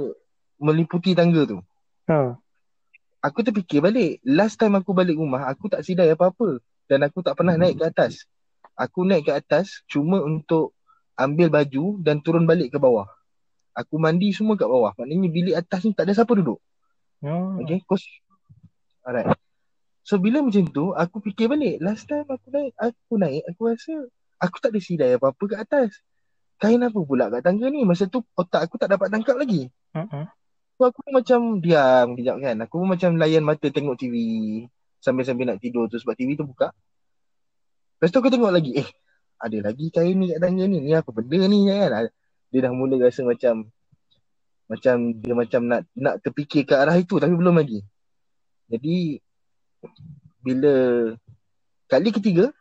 [0.62, 1.58] meliputi tangga tu.
[2.06, 2.38] Ha.
[3.20, 4.22] Aku terfikir balik.
[4.22, 6.62] Last time aku balik rumah, aku tak sidai apa-apa.
[6.86, 8.24] Dan aku tak pernah naik ke atas.
[8.78, 10.72] Aku naik ke atas cuma untuk
[11.18, 13.10] ambil baju dan turun balik ke bawah.
[13.76, 14.94] Aku mandi semua kat bawah.
[14.96, 16.62] Maknanya bilik atas ni tak ada siapa duduk.
[17.20, 17.60] Oh.
[17.60, 18.00] Okay, kos.
[19.04, 19.36] Alright.
[20.00, 21.78] So bila macam tu, aku fikir balik.
[21.78, 23.94] Last time aku naik, aku naik, aku rasa
[24.40, 25.90] aku tak ada sidai apa-apa kat atas.
[26.60, 27.88] Kain apa pula kat tangga ni?
[27.88, 29.72] Masa tu otak aku tak dapat tangkap lagi.
[29.96, 30.28] Mhm.
[30.76, 32.56] So aku macam diam kejap kan.
[32.68, 34.16] Aku pun macam layan mata tengok TV
[35.00, 36.68] sambil-sambil nak tidur tu sebab TV tu buka.
[37.96, 38.88] Lepas tu aku tengok lagi, eh
[39.40, 40.84] ada lagi kain ni kat tangga ni.
[40.84, 42.12] Ni apa benda ni kan.
[42.52, 43.72] Dia dah mula rasa macam
[44.68, 47.80] macam dia macam nak nak terfikir ke arah itu tapi belum lagi.
[48.68, 49.18] Jadi
[50.44, 50.72] bila
[51.88, 52.52] kali ketiga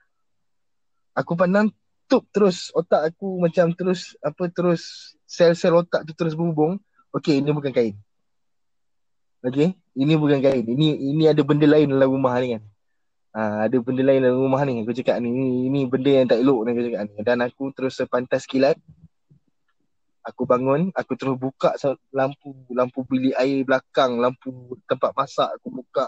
[1.16, 1.72] aku pandang
[2.10, 6.82] tup terus otak aku macam terus apa terus sel-sel otak tu terus berhubung.
[7.14, 7.96] Okey, ini bukan kain.
[9.46, 10.66] Okey, ini bukan kain.
[10.66, 12.64] Ini ini ada benda lain dalam rumah ni kan.
[13.30, 15.30] Ha, ada benda lain dalam rumah ni aku cakap ni.
[15.30, 17.14] Ini, ini benda yang tak elok ni aku cakap ni.
[17.22, 18.76] Dan aku terus sepantas kilat.
[20.26, 21.74] Aku bangun, aku terus buka
[22.14, 26.06] lampu lampu bilik air belakang, lampu tempat masak aku buka,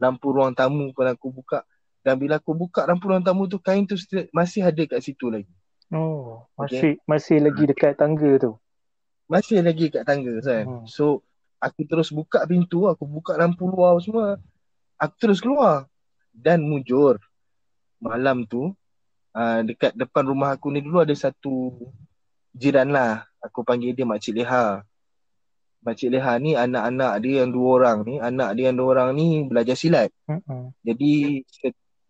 [0.00, 1.66] lampu ruang tamu pun aku buka.
[2.08, 4.00] Dan bila aku buka lampu ruang tamu tu kain tu
[4.32, 5.52] masih ada kat situ lagi.
[5.92, 8.56] Oh, masih masih lagi dekat tangga tu.
[9.28, 10.64] Masih lagi kat tangga kan.
[10.64, 10.84] Hmm.
[10.88, 11.20] So
[11.60, 14.40] aku terus buka pintu, aku buka lampu luar semua.
[14.96, 15.84] Aku terus keluar
[16.32, 17.20] dan mujur.
[18.00, 18.72] Malam tu
[19.36, 21.76] uh, dekat depan rumah aku ni dulu ada satu
[22.56, 23.28] jiran lah.
[23.44, 24.80] Aku panggil dia Makcik Leha.
[25.84, 29.44] Makcik Leha ni anak-anak dia yang dua orang ni, anak dia yang dua orang ni
[29.44, 30.08] belajar silat.
[30.24, 30.72] Mhm.
[30.88, 31.44] Jadi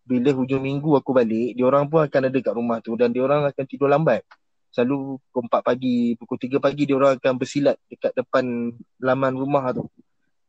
[0.08, 3.20] bila hujung minggu aku balik, dia orang pun akan ada kat rumah tu dan dia
[3.20, 4.24] orang akan tidur lambat.
[4.72, 8.72] Selalu pukul 4 pagi, pukul 3 pagi dia orang akan bersilat dekat depan
[9.04, 9.84] laman rumah tu.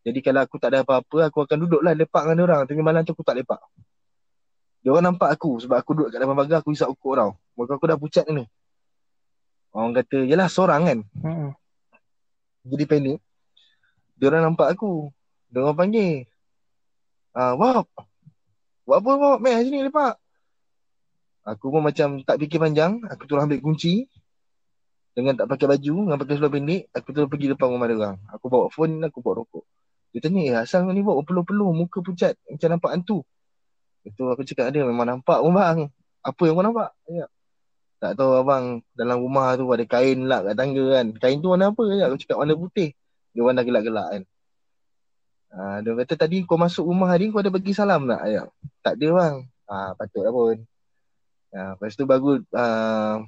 [0.07, 2.61] Jadi kalau aku tak ada apa-apa, aku akan duduklah lepak dengan dia orang.
[2.71, 3.59] Tapi malam tu aku tak lepak.
[4.79, 7.35] Dia orang nampak aku sebab aku duduk kat depan pagar aku isap ukur tau.
[7.59, 8.47] Muka aku dah pucat ni.
[9.75, 10.99] Orang kata, yelah seorang kan.
[11.19, 11.51] Mhm.
[12.63, 13.17] Jadi panik.
[14.15, 15.11] Dia orang nampak aku.
[15.51, 16.31] Dia orang panggil.
[17.35, 17.85] Ah, Bob.
[18.89, 19.37] Buat apa Bob?
[19.45, 20.17] Meh sini lepak.
[21.45, 23.05] Aku pun macam tak fikir panjang.
[23.05, 24.09] Aku terus ambil kunci.
[25.13, 28.17] Dengan tak pakai baju, dengan pakai seluar pendek, aku terus pergi depan rumah orang.
[28.33, 29.61] Aku bawa phone, aku bawa rokok.
[30.09, 33.21] Dia tanya, eh asal ni Bob peluh-peluh, muka pucat, macam nampak hantu.
[34.01, 35.79] Itu aku cakap dia, memang nampak pun bang.
[36.25, 36.89] Apa yang kau nampak?
[37.05, 37.25] Ya.
[37.99, 41.07] Tak tahu abang, dalam rumah tu ada kain lah kat tangga kan.
[41.19, 41.83] Kain tu warna apa?
[41.93, 42.09] Ya.
[42.09, 42.95] Aku cakap warna putih.
[43.37, 44.23] Dia warna gelap-gelap kan.
[45.49, 48.21] Ha, dia kata tadi kau masuk rumah hari kau ada bagi salam tak?
[48.29, 48.43] Ya.
[48.85, 49.35] Tak ada bang.
[49.69, 50.57] Ha, patutlah pun.
[51.49, 53.25] Ha, lepas tu bagus uh,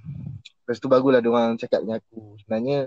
[0.62, 2.38] lepas tu baguslah dia orang cakap dengan aku.
[2.46, 2.86] Sebenarnya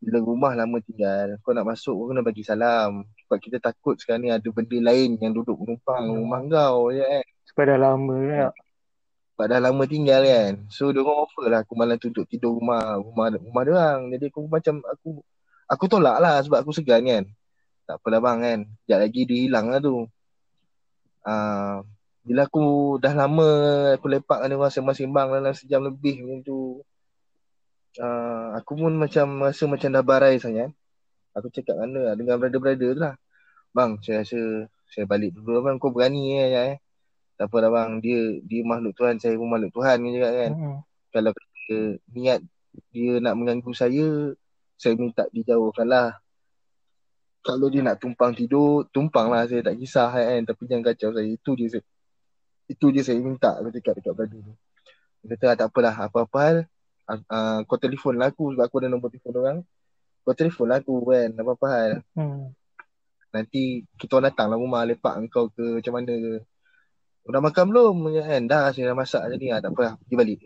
[0.00, 3.04] bila rumah lama tinggal, kau nak masuk kau kena bagi salam.
[3.24, 6.24] Sebab kita takut sekarang ni ada benda lain yang duduk menumpang Hmm.
[6.24, 7.24] rumah kau je kan.
[7.52, 8.52] Sebab dah lama kan.
[9.36, 10.52] Sebab dah lama tinggal kan.
[10.68, 14.00] So dia orang offer lah aku malam tu duduk tidur rumah rumah rumah dia orang.
[14.12, 15.10] Jadi aku macam aku
[15.64, 17.24] aku tolak lah sebab aku segan kan.
[17.90, 18.60] Tak apalah bang kan.
[18.70, 20.06] Sekejap lagi dia hilang lah tu.
[21.26, 21.82] Uh,
[22.22, 23.48] bila aku dah lama
[23.98, 26.58] aku lepak dengan orang sembang-sembang dalam sejam lebih macam tu.
[27.98, 30.70] Uh, aku pun macam rasa macam dah barai sangat.
[31.34, 33.18] Aku cakap dia dengan brother-brother tu lah.
[33.74, 35.76] Bang, saya rasa saya balik dulu lah bang.
[35.82, 36.76] Kau berani eh, ya, eh.
[37.42, 37.90] Tak apa dah bang.
[37.98, 40.52] Dia dia makhluk Tuhan, saya pun makhluk Tuhan kan cakap kan.
[40.54, 40.78] Hmm.
[41.10, 41.78] Kalau dia
[42.14, 42.40] niat
[42.94, 44.30] dia nak mengganggu saya,
[44.78, 46.14] saya minta dijauhkan lah.
[47.40, 49.48] Kalau dia nak tumpang tidur, tumpang lah.
[49.48, 50.40] Saya tak kisah kan.
[50.44, 51.28] Tapi jangan kacau saya.
[51.28, 51.84] Itu je saya,
[52.68, 53.56] itu je saya minta.
[53.56, 54.54] Cakap dekat brother tu.
[55.24, 55.94] Dia kata "Ah, tak apalah.
[56.08, 56.56] Apa-apa hal.
[57.10, 59.58] Uh, kau telefon lah aku sebab aku ada nombor telefon orang.
[60.22, 61.28] Kau telefon lah aku kan.
[61.34, 61.90] Apa-apa hal.
[62.14, 62.52] Hmm.
[63.30, 66.32] Nanti kita orang datang lah rumah lepak kau ke macam mana ke.
[67.30, 67.94] Dah makan belum?
[68.26, 68.42] Kan?
[68.50, 69.48] Dah saya dah masak tadi.
[69.54, 70.38] Ha, tak apa, pergi balik.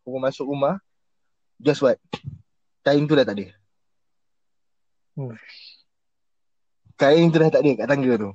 [0.00, 0.78] Aku pun masuk rumah.
[1.58, 1.98] Guess what?
[2.86, 3.46] Kain tu dah tak ada.
[5.16, 5.34] Hmm.
[6.96, 8.30] Kain tu dah tak ada kat tangga tu.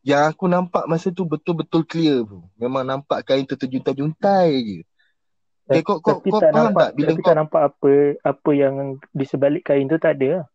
[0.00, 2.40] Yang aku nampak masa tu betul-betul clear tu.
[2.56, 4.78] Memang nampak kain tu terjuntai-juntai je.
[5.66, 6.94] Okay, kau, kau, tapi kau tak faham nampak, tak?
[6.94, 10.46] Bila tapi kau tak nampak apa apa yang di sebalik kain tu tak ada.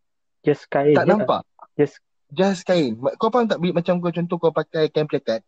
[0.41, 1.08] Just kain tak je.
[1.08, 1.17] lah.
[1.19, 1.41] nampak.
[1.76, 2.00] Just
[2.32, 2.95] Just kain.
[3.19, 3.60] Kau faham tak?
[3.60, 5.43] Bila- Macam kau contoh kau pakai kain plekat.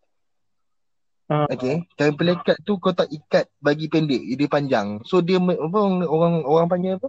[1.31, 1.47] Ah.
[1.47, 1.87] Okay.
[1.95, 4.19] Kain plekat tu kau tak ikat bagi pendek.
[4.19, 4.99] Dia panjang.
[5.07, 7.07] So dia apa orang orang, orang panggil apa?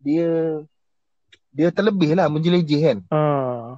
[0.00, 0.64] Dia
[1.52, 2.98] dia terlebih lah menjelejeh kan.
[3.12, 3.76] ah.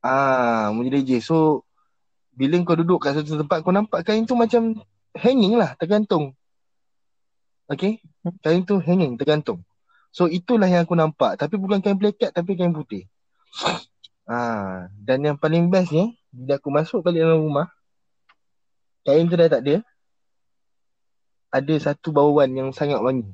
[0.00, 1.20] Ah, menjelejeh.
[1.20, 1.64] So
[2.32, 4.72] bila kau duduk kat satu tempat kau nampak kain tu macam
[5.12, 6.32] hanging lah, tergantung.
[7.68, 8.00] Okay?
[8.40, 9.60] Kain tu hanging, tergantung.
[10.10, 11.38] So itulah yang aku nampak.
[11.38, 13.06] Tapi bukan kain plekat tapi kain putih.
[14.30, 17.66] Ah, dan yang paling best ni, bila aku masuk balik dalam rumah,
[19.02, 19.82] kain tu dah tak ada.
[21.50, 23.26] Ada satu bauan yang sangat wangi.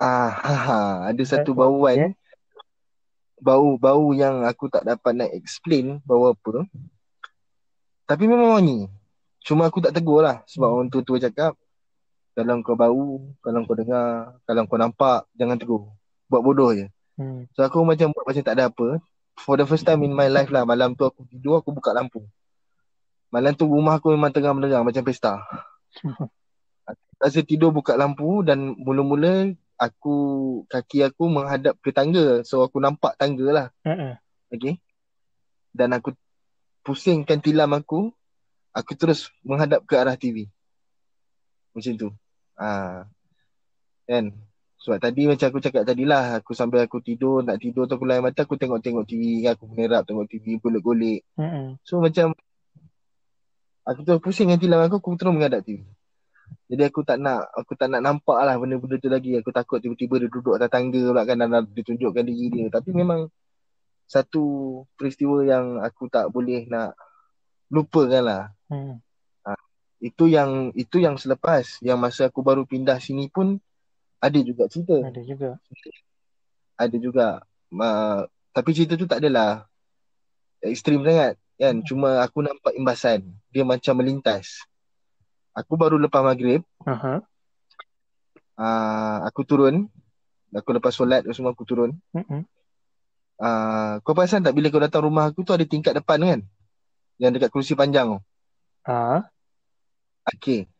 [0.00, 0.78] Ah, ha, ha,
[1.12, 2.16] ada satu bauan.
[3.40, 6.64] Bau-bau yang aku tak dapat nak explain bau apa.
[8.04, 8.86] Tapi memang wangi.
[9.44, 11.58] Cuma aku tak tegur lah sebab orang tua-tua cakap
[12.34, 15.86] kalau kau bau, kalau kau dengar, kalau kau nampak, jangan tegur.
[16.26, 16.90] Buat bodoh je.
[17.14, 17.46] Hmm.
[17.54, 18.98] So aku macam buat macam tak ada apa.
[19.38, 22.26] For the first time in my life lah, malam tu aku tidur, aku buka lampu.
[23.30, 25.42] Malam tu rumah aku memang tengah menerang macam pesta.
[27.22, 30.16] Rasa tidur buka lampu dan mula-mula aku
[30.70, 32.42] kaki aku menghadap ke tangga.
[32.46, 33.66] So aku nampak tangga lah.
[33.82, 34.14] Uh-uh.
[34.50, 34.78] Okay.
[35.74, 36.14] Dan aku
[36.86, 38.14] pusingkan tilam aku.
[38.74, 40.50] Aku terus menghadap ke arah TV.
[41.74, 42.08] Macam tu.
[42.58, 43.06] Ha.
[44.06, 44.34] Kan?
[44.82, 46.42] Sebab tadi macam aku cakap tadi lah.
[46.42, 49.46] Aku sambil aku tidur, nak tidur tu aku layan mata, aku tengok-tengok TV.
[49.46, 51.22] Aku menerap tengok TV, golek-golek.
[51.38, 51.78] Uh-uh.
[51.86, 52.34] So macam
[53.86, 55.86] aku terus pusingkan tilam aku, aku terus menghadap TV.
[56.64, 59.36] Jadi aku tak nak aku tak nak nampak lah benda-benda tu lagi.
[59.38, 62.66] Aku takut tiba-tiba dia duduk atas tangga pula kan dan dia tunjukkan diri dia.
[62.72, 63.28] Tapi memang
[64.04, 64.44] satu
[64.96, 66.96] peristiwa yang aku tak boleh nak
[67.72, 68.42] lupakan lah.
[68.68, 69.00] Hmm.
[70.04, 73.56] Itu yang itu yang selepas yang masa aku baru pindah sini pun
[74.20, 75.00] ada juga cerita.
[75.00, 75.50] Ada juga.
[76.76, 77.28] Ada juga.
[77.72, 79.64] Uh, tapi cerita tu tak adalah
[80.60, 81.80] ekstrim sangat kan.
[81.84, 83.32] Cuma aku nampak imbasan.
[83.48, 84.64] Dia macam melintas.
[85.54, 87.22] Aku baru lepas maghrib, Aha.
[88.58, 89.86] uh, aku turun.
[90.54, 91.94] Aku lepas solat semua aku turun.
[92.14, 92.42] Uh-uh.
[93.34, 96.40] Uh, kau perasan tak bila kau datang rumah aku tu ada tingkat depan kan?
[97.18, 98.20] Yang dekat kerusi panjang tu.
[98.86, 99.26] Ah.
[100.26, 100.70] Okay.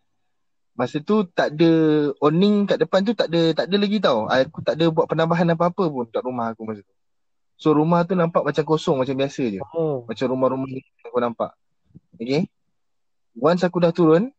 [0.75, 1.71] Masa tu tak ada
[2.19, 4.27] awning kat depan tu tak ada tak ada lagi tau.
[4.27, 6.95] Aku tak ada buat penambahan apa-apa pun kat rumah aku masa tu.
[7.55, 9.63] So rumah tu nampak macam kosong macam biasa je.
[9.75, 10.03] Oh.
[10.07, 11.55] Macam rumah-rumah ni aku nampak.
[12.19, 12.51] Okay.
[13.35, 14.31] Once aku dah turun,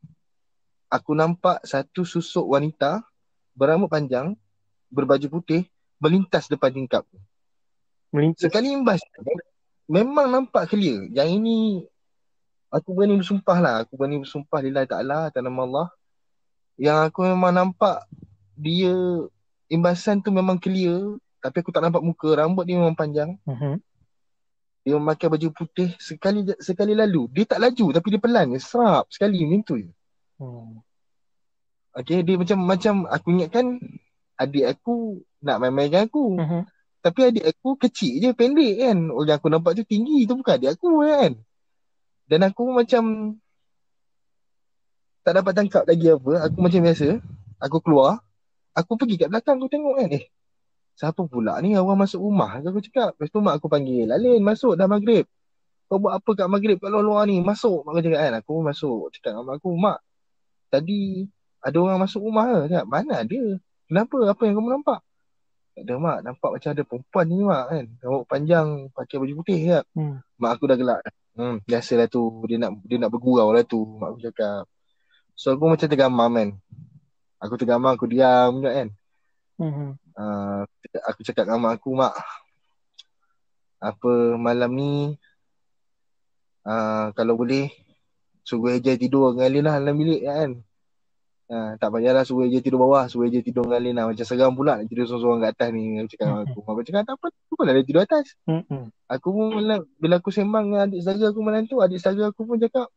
[0.96, 3.04] aku nampak satu susuk wanita
[3.52, 4.36] berambut panjang,
[4.88, 5.68] berbaju putih,
[6.00, 7.04] melintas depan tingkap.
[8.16, 8.48] Melintas.
[8.48, 9.04] Sekali imbas,
[9.92, 11.08] memang nampak clear.
[11.12, 11.58] Yang ini
[12.72, 13.76] aku berani bersumpah lah.
[13.84, 15.88] Aku berani bersumpah lillahi ta'ala atas nama Allah.
[16.76, 18.04] Yang aku memang nampak
[18.56, 18.96] dia
[19.72, 21.20] imbasan tu memang clear.
[21.40, 22.32] Tapi aku tak nampak muka.
[22.36, 23.36] Rambut dia memang panjang.
[23.48, 23.80] Mhm.
[24.86, 27.26] Dia memakai baju putih sekali sekali lalu.
[27.34, 28.54] Dia tak laju tapi dia pelan.
[28.62, 29.90] Serap sekali macam tu je.
[30.36, 30.84] Hmm.
[31.96, 33.80] Okay, dia macam macam aku ingatkan
[34.36, 36.36] adik aku nak main-mainkan aku.
[36.36, 36.62] Mhm.
[37.00, 38.98] Tapi adik aku kecil je, pendek kan.
[39.14, 41.32] Orang yang aku nampak tu tinggi tu bukan adik aku kan.
[42.26, 43.04] Dan aku macam
[45.22, 46.50] tak dapat tangkap lagi apa.
[46.50, 47.08] Aku macam biasa.
[47.62, 48.20] Aku keluar.
[48.76, 50.10] Aku pergi kat belakang aku tengok kan.
[50.18, 50.26] Eh,
[50.98, 52.60] siapa pula ni orang masuk rumah?
[52.60, 53.16] Aku cakap.
[53.16, 54.10] Lepas tu mak aku panggil.
[54.12, 55.30] Alin masuk dah maghrib.
[55.86, 57.40] Kau buat apa kat maghrib kat luar-luar ni?
[57.40, 57.86] Masuk.
[57.86, 58.34] Mak aku cakap kan.
[58.42, 59.14] Aku masuk.
[59.14, 59.70] Cakap dengan mak aku.
[59.78, 59.98] Mak,
[60.80, 61.26] tadi
[61.64, 62.60] ada orang masuk rumah ke?
[62.70, 63.42] Cakap, mana ada?
[63.90, 64.18] Kenapa?
[64.30, 65.00] Apa yang kamu nampak?
[65.76, 66.18] Tak ada mak.
[66.24, 67.86] Nampak macam ada perempuan ni mak kan.
[68.00, 68.68] Rambut panjang.
[68.96, 69.86] Pakai baju putih cakap.
[69.92, 70.24] Hmm.
[70.40, 71.02] Mak aku dah gelak.
[71.36, 72.24] Hmm, biasalah tu.
[72.48, 73.84] Dia nak dia nak bergurau lah tu.
[73.84, 74.64] Mak aku cakap.
[75.36, 76.50] So aku macam tergamam kan.
[77.44, 78.88] Aku tergamam, aku diam juga kan.
[79.60, 79.90] Mhm.
[80.16, 80.64] Uh,
[81.04, 82.16] aku cakap dengan mak aku, mak.
[83.84, 85.20] Apa malam ni
[86.64, 87.68] uh, kalau boleh
[88.46, 90.52] suruh Eja tidur dengan Alin lah dalam bilik kan.
[91.46, 94.06] Uh, tak payahlah suruh Eja tidur bawah, suruh Eja tidur dengan Alin lah.
[94.14, 95.82] Macam seram pula nak tidur seorang-seorang kat atas ni.
[95.98, 96.60] Aku cakap dengan aku.
[96.62, 98.26] Aku cakap tak apa, tu pun dia tidur atas.
[98.46, 98.84] Mhm.
[99.10, 102.42] Aku pun bila, bila aku sembang dengan adik saudara aku malam tu, adik saudara aku
[102.46, 102.88] pun cakap,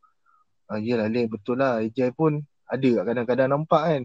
[0.68, 1.80] ah, yelah Lin, betul lah.
[1.80, 4.02] Ejai pun ada kadang-kadang nampak kan.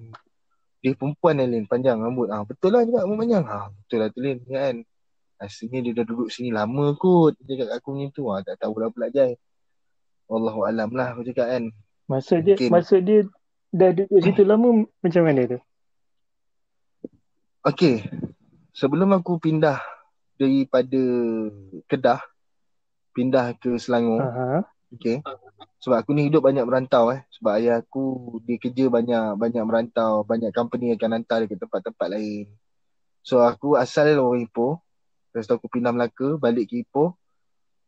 [0.79, 2.31] Dia perempuan kan Lin, panjang rambut.
[2.31, 3.43] Ah, betul lah juga rambut panjang.
[3.43, 4.75] Ah, betul lah tu Lin, kan.
[5.43, 7.35] Asalnya dia dah duduk sini lama kot.
[7.43, 8.23] Dia cakap aku macam tu.
[8.31, 9.35] Ah, tak tahu lah pula Jai.
[10.27, 11.63] Wallahu alam lah aku cakap kan.
[12.07, 12.69] Masa dia Mungkin.
[12.71, 13.19] masa dia
[13.73, 14.67] dah duduk situ lama
[15.03, 15.59] macam mana tu?
[17.63, 18.03] Okay.
[18.73, 19.79] Sebelum aku pindah
[20.35, 21.01] daripada
[21.87, 22.21] Kedah,
[23.15, 24.19] pindah ke Selangor.
[24.25, 24.65] Aha.
[24.93, 25.23] Okay.
[25.81, 27.25] Sebab aku ni hidup banyak merantau eh.
[27.39, 32.07] Sebab ayah aku dia kerja banyak banyak merantau, banyak company akan hantar dia ke tempat-tempat
[32.07, 32.47] lain.
[33.23, 34.79] So aku asal orang Ipoh.
[35.31, 37.15] Lepas tu aku pindah Melaka, balik ke Ipoh.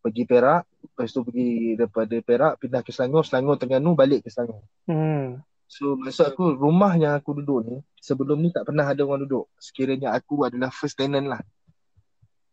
[0.02, 4.62] Pergi Perak, lepas tu pergi daripada Perak pindah ke Selangor, Selangor Terengganu balik ke Selangor.
[4.86, 5.42] Hmm.
[5.66, 9.50] So maksud aku rumah yang aku duduk ni sebelum ni tak pernah ada orang duduk.
[9.58, 11.42] Sekiranya aku adalah first tenant lah.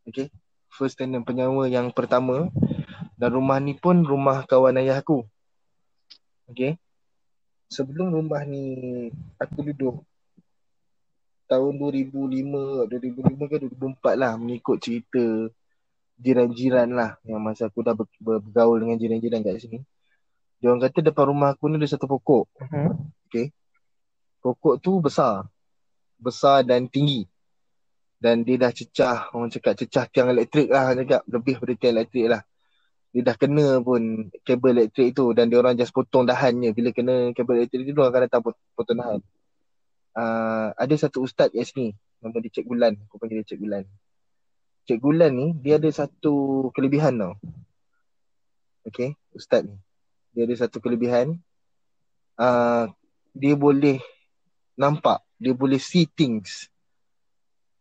[0.09, 0.33] Okay.
[0.73, 2.49] First tenant penyewa yang pertama
[3.21, 5.23] dan rumah ni pun rumah kawan ayah aku.
[6.49, 6.81] Okay.
[7.69, 10.03] Sebelum rumah ni aku duduk
[11.53, 15.53] tahun 2005, 2005 ke 2004 lah mengikut cerita
[16.23, 19.83] jiran-jiran lah yang masa aku dah ber- ber- bergaul dengan jiran-jiran kat sini.
[20.63, 22.47] Dia orang kata depan rumah aku ni ada satu pokok.
[22.71, 23.11] Mhm.
[24.43, 25.47] Pokok tu besar.
[26.19, 27.27] Besar dan tinggi.
[28.23, 32.27] Dan dia dah cecah, orang cakap cecah tiang elektrik lah, cakap lebih daripada tiang elektrik
[32.31, 32.43] lah.
[33.11, 36.71] Dia dah kena pun kabel elektrik tu dan dia orang just potong dahannya.
[36.71, 39.21] Bila kena kabel elektrik tu, dia orang akan datang pot- potong dahan.
[40.15, 42.95] Uh, ada satu ustaz kat sini, nama dia Cik Gulan.
[43.11, 43.85] Aku panggil dia Cik Gulan.
[44.83, 47.35] Cik Gulan ni, dia ada satu kelebihan tau.
[48.83, 49.79] Okay, ustaz ni.
[50.35, 51.39] Dia ada satu kelebihan.
[52.35, 52.91] Uh,
[53.31, 54.03] dia boleh
[54.75, 56.67] nampak, dia boleh see things.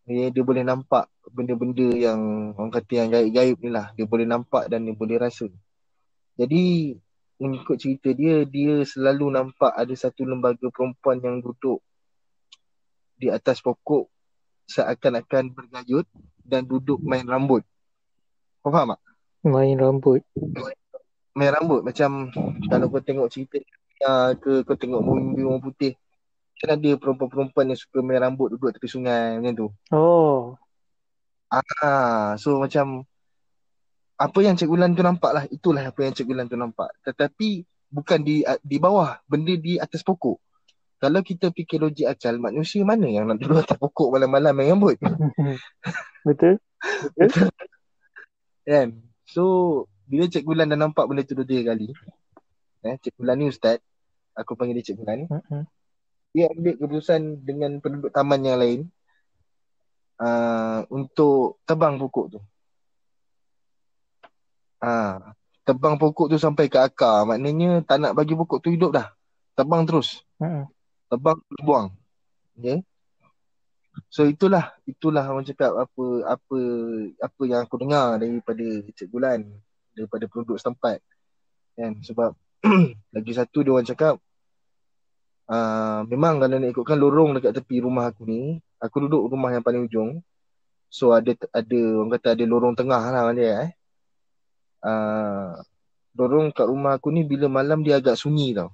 [0.06, 3.90] Dia, dia boleh nampak benda-benda yang orang kata yang gaib-gaib ni lah.
[3.98, 5.50] Dia boleh nampak dan dia boleh rasa.
[6.38, 6.94] Jadi
[7.42, 11.82] mengikut cerita dia, dia selalu nampak ada satu lembaga perempuan yang duduk
[13.18, 14.06] di atas pokok
[14.72, 16.08] seakan-akan bergayut
[16.48, 17.68] dan duduk main rambut.
[18.64, 19.02] Kau faham tak?
[19.44, 20.24] Main rambut.
[21.36, 22.32] Main rambut macam
[22.72, 23.60] kalau kau tengok cerita
[24.00, 25.94] ya, ke kau tengok movie orang putih
[26.62, 29.68] kan ada perempuan-perempuan yang suka main rambut duduk tepi sungai macam tu.
[29.90, 30.54] Oh.
[31.50, 33.02] Ah, so macam
[34.22, 36.94] apa yang Cik Gulan tu nampak lah, itulah apa yang Cik Gulan tu nampak.
[37.02, 40.38] Tetapi bukan di di bawah, benda di atas pokok.
[41.02, 45.02] Kalau kita fikir logik akal, manusia mana yang nak duduk atas pokok malam-malam main rambut?
[46.30, 46.62] Betul?
[48.62, 49.02] Kan?
[49.26, 49.44] So,
[50.06, 51.90] bila Cik Gulan dah nampak benda tu dua tiga kali,
[52.86, 53.82] eh, Cik Gulan ni ustaz,
[54.38, 55.66] aku panggil dia Cik Gulan, Mhm.
[56.38, 58.80] dia ambil keputusan dengan penduduk taman yang lain
[60.22, 62.40] uh, untuk tebang pokok tu.
[64.78, 65.34] Ah,
[65.66, 67.26] tebang pokok tu sampai ke akar.
[67.26, 69.10] Maknanya tak nak bagi pokok tu hidup dah.
[69.58, 70.22] Tebang terus.
[70.38, 70.70] Mhm.
[71.12, 71.92] Tebang buang.
[72.56, 72.80] Okay.
[74.08, 76.60] So itulah itulah orang cakap apa apa
[77.20, 78.64] apa yang aku dengar daripada
[78.96, 79.44] Cik Gulan
[79.92, 81.04] daripada penduduk setempat.
[81.76, 82.32] Kan sebab
[83.16, 84.16] lagi satu dia orang cakap
[85.52, 89.64] uh, memang kalau nak ikutkan lorong dekat tepi rumah aku ni, aku duduk rumah yang
[89.64, 90.24] paling ujung.
[90.92, 93.72] So ada ada orang kata ada lorong tengah lah dia eh.
[94.84, 95.56] uh,
[96.16, 98.72] lorong kat rumah aku ni bila malam dia agak sunyi tau.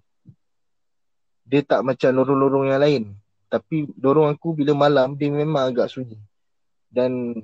[1.48, 3.04] Dia tak macam lorong-lorong yang lain.
[3.48, 6.20] Tapi lorong aku bila malam dia memang agak sunyi.
[6.92, 7.40] Dan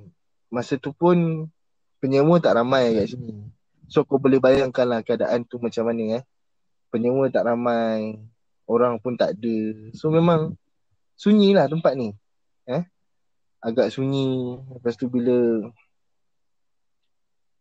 [0.52, 1.48] masa tu pun
[2.04, 3.48] penyewa tak ramai kat sini.
[3.88, 6.22] So kau boleh bayangkan lah keadaan tu macam mana eh.
[6.92, 8.20] Penyewa tak ramai,
[8.68, 9.56] orang pun tak ada.
[9.96, 10.60] So memang
[11.16, 12.12] sunyi lah tempat ni.
[12.68, 12.84] Eh?
[13.64, 14.60] Agak sunyi.
[14.76, 15.64] Lepas tu bila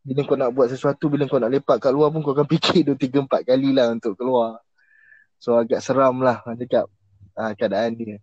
[0.03, 2.83] bila kau nak buat sesuatu, bila kau nak lepak kat luar pun kau akan fikir
[2.83, 4.59] 2, 3, 4 kali lah untuk keluar.
[5.43, 6.87] So agak seram lah cakap
[7.35, 8.15] uh, keadaan dia.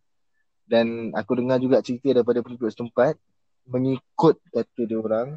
[0.65, 3.21] Dan aku dengar juga cerita daripada penduduk setempat
[3.69, 5.37] mengikut kata dia orang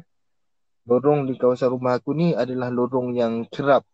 [0.88, 3.84] lorong di kawasan rumah aku ni adalah lorong yang kerap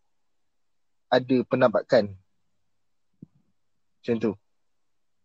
[1.11, 2.15] ada penampakan.
[3.99, 4.33] Macam tu.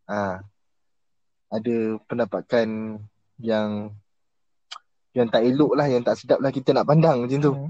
[0.09, 0.41] Ha.
[1.53, 2.97] Ada penampakan
[3.37, 3.93] yang
[5.13, 7.53] yang tak elok lah, yang tak sedap lah kita nak pandang macam tu.
[7.53, 7.69] Hmm.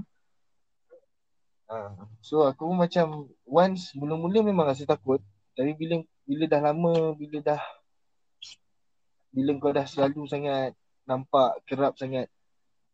[1.66, 1.76] Ha.
[2.22, 5.18] So aku pun macam once mula-mula memang rasa takut.
[5.56, 7.62] Tapi bila bila dah lama, bila dah
[9.36, 10.72] bila kau dah selalu sangat
[11.04, 12.32] nampak kerap sangat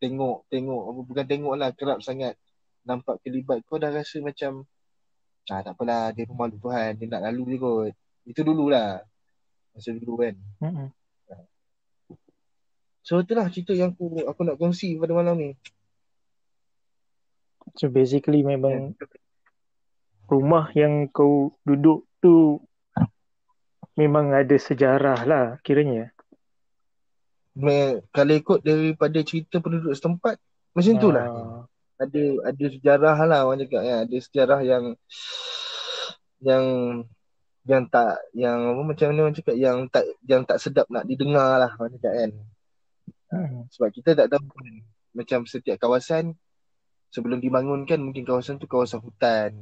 [0.03, 2.35] tengok tengok bukan tengok lah kerap sangat
[2.83, 4.67] nampak kelibat kau dah rasa macam
[5.51, 7.93] ah tak apalah dia rumah lu Tuhan dia nak lalu je kot
[8.27, 9.03] itu dululah
[9.71, 10.89] masa dulu kan mm-hmm.
[13.07, 15.51] so itulah cerita yang aku aku nak kongsi pada malam ni
[17.77, 19.09] so basically memang yeah.
[20.29, 22.61] rumah yang kau duduk tu
[23.97, 26.13] memang ada sejarah lah kiranya
[28.09, 30.41] kalau ikut daripada cerita penduduk setempat
[30.73, 31.61] macam tu lah ah.
[32.01, 33.97] ada ada sejarah lah orang cakap ya.
[34.09, 34.85] ada sejarah yang
[36.41, 36.65] yang
[37.63, 41.61] yang tak yang apa macam mana orang cakap yang tak yang tak sedap nak didengar
[41.61, 42.31] lah orang cakap kan
[43.37, 43.61] hmm.
[43.69, 44.43] sebab kita tak tahu
[45.13, 46.33] macam setiap kawasan
[47.13, 49.53] sebelum dibangunkan mungkin kawasan tu kawasan hutan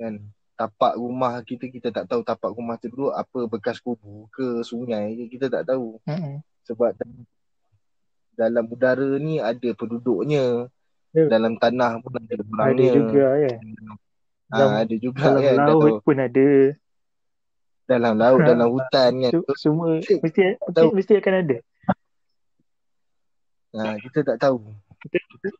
[0.00, 0.14] kan?
[0.56, 5.12] Tapak rumah kita kita tak tahu tapak rumah tu dulu apa bekas kubur ke sungai
[5.28, 6.00] kita tak tahu.
[6.08, 6.90] Hmm sebab
[8.34, 10.66] dalam udara ni ada penduduknya.
[11.16, 11.32] Ya.
[11.32, 13.54] dalam tanah pun ada orangnya ada juga ya.
[14.52, 16.48] Ha, ada juga dalam kan laut pun ada.
[17.88, 18.48] Dalam laut ha.
[18.52, 19.32] dalam hutan kan.
[19.56, 20.92] semua mesti mesti, tahu.
[20.92, 21.56] mesti akan ada.
[23.80, 24.60] Ha, kita tak tahu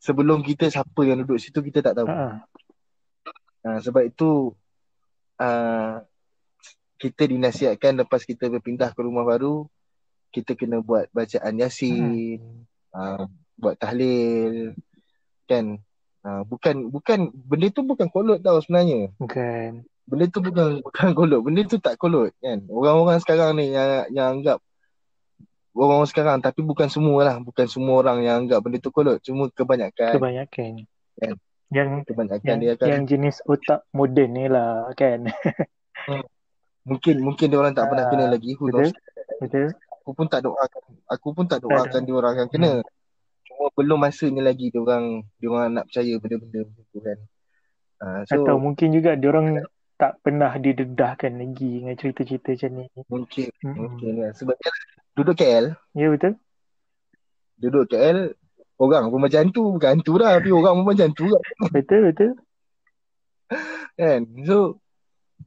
[0.01, 2.09] sebelum kita siapa yang duduk situ kita tak tahu.
[2.09, 2.45] Ha.
[3.67, 4.55] Ha, sebab itu
[5.43, 5.95] uh,
[6.97, 9.67] kita dinasihatkan lepas kita berpindah ke rumah baru
[10.37, 12.63] kita kena buat bacaan yasin hmm.
[12.93, 13.25] uh,
[13.57, 14.77] buat tahlil
[15.49, 15.81] kan?
[16.27, 19.15] Uh, bukan bukan benda tu bukan kolot tau sebenarnya.
[19.17, 19.87] Bukan.
[20.07, 21.41] Benda tu bukan bukan kolot.
[21.41, 22.67] Benda tu tak kolot kan?
[22.69, 24.59] Orang-orang sekarang ni yang yang anggap
[25.77, 29.53] orang-orang sekarang tapi bukan semua lah bukan semua orang yang anggap benda tu kolot cuma
[29.53, 30.17] kebanyakan.
[30.17, 30.73] Kebanyakan.
[31.21, 31.35] Kan?
[31.69, 35.29] Yang kebanyakan yang, dia akan yang jenis otak moden ni lah kan?
[36.07, 36.23] Hmm.
[36.87, 38.55] mungkin mungkin dia orang tak pernah uh, kena lagi.
[38.57, 38.95] Who betul?
[39.43, 39.67] betul?
[40.01, 42.73] Aku pun tak doakan aku pun tak doakan dia orang yang kena.
[42.81, 42.95] Hmm.
[43.47, 46.61] cuma belum masanya lagi dia orang dia orang nak percaya benda-benda
[46.95, 47.19] tu kan?
[47.97, 49.65] Uh, so, atau mungkin juga dia orang
[49.97, 52.85] tak pernah didedahkan lagi dengan cerita-cerita macam ni.
[53.09, 53.75] Mungkin hmm.
[53.75, 54.33] mungkin kan?
[54.37, 54.71] Sebab dia
[55.17, 56.37] duduk KL ya betul.
[57.57, 58.37] Duduk KL
[58.77, 59.65] orang pun macam tu.
[59.81, 61.43] Bukan hantu dah tapi orang pun macam tu kan
[61.75, 62.31] betul betul.
[63.97, 64.21] Kan?
[64.45, 64.57] So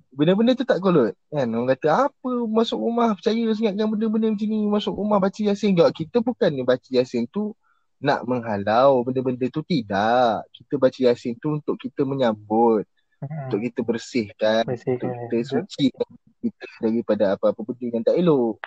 [0.10, 1.14] benda-benda tu tak kolot.
[1.30, 1.48] Kan?
[1.54, 3.14] Orang kata apa masuk rumah?
[3.14, 5.78] Percaya sangat dengan benda-benda macam ni masuk rumah baca yasin.
[5.78, 7.54] Enggak kita bukan ni baca yasin tu
[8.02, 9.62] nak menghalau benda-benda tu.
[9.62, 10.50] Tidak.
[10.50, 12.90] Kita baca yasin tu untuk kita menyambut
[13.22, 13.46] hmm.
[13.48, 15.94] untuk kita bersihkan, bersihkan untuk kita suci
[16.40, 18.58] kita daripada apa-apa benda yang tak elok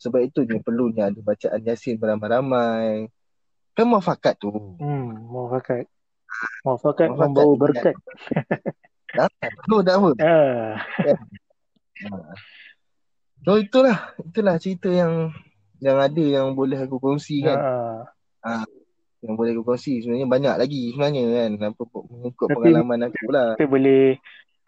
[0.00, 3.12] sebab itu dia perlunya ada bacaan yasin beramai-ramai.
[3.76, 4.48] Kan muafakat tu.
[4.80, 5.84] Hmm muafakat.
[6.64, 7.94] Muafakat membawa berkat.
[9.12, 9.28] Dah
[9.66, 10.10] perlu dah apa.
[13.44, 15.36] So itulah itulah cerita yang
[15.80, 17.58] yang ada yang boleh aku kongsi kan.
[17.60, 18.00] Uh.
[18.40, 18.64] Uh,
[19.20, 20.00] yang boleh aku kongsi.
[20.00, 21.50] Sebenarnya banyak lagi sebenarnya kan.
[21.76, 23.48] Apa mengikut Tapi, pengalaman aku lah.
[23.60, 24.16] Kita boleh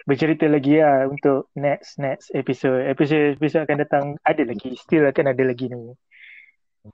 [0.05, 2.83] bercerita lagi lah untuk next next episode.
[2.87, 5.95] Episode episode akan datang ada lagi still akan ada lagi ni.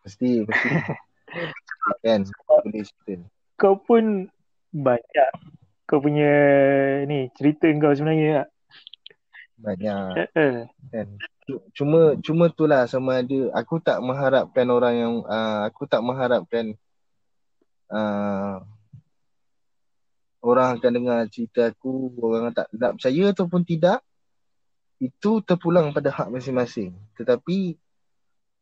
[0.04, 0.68] Pasti pasti.
[2.04, 3.24] kan boleh cerita.
[3.58, 4.28] Kau pun
[4.72, 5.30] banyak
[5.88, 6.32] kau punya
[7.08, 8.48] ni cerita kau sebenarnya tak?
[9.58, 10.28] Banyak.
[10.92, 11.08] kan.
[11.72, 16.76] Cuma cuma itulah sama ada aku tak mengharapkan orang yang uh, aku tak mengharapkan
[17.88, 18.60] uh,
[20.42, 23.98] orang akan dengar cerita aku, orang tak nak percaya ataupun tidak.
[24.98, 26.94] Itu terpulang pada hak masing-masing.
[27.14, 27.78] Tetapi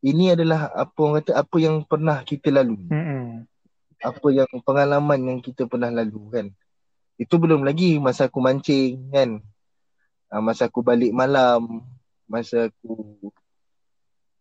[0.04, 2.84] ini adalah apa orang kata apa yang pernah kita lalui.
[2.92, 3.48] Mm-hmm.
[3.96, 6.46] apa yang pengalaman yang kita pernah lalu kan.
[7.16, 9.40] Itu belum lagi masa aku mancing kan.
[10.28, 11.80] Uh, masa aku balik malam,
[12.28, 13.32] masa aku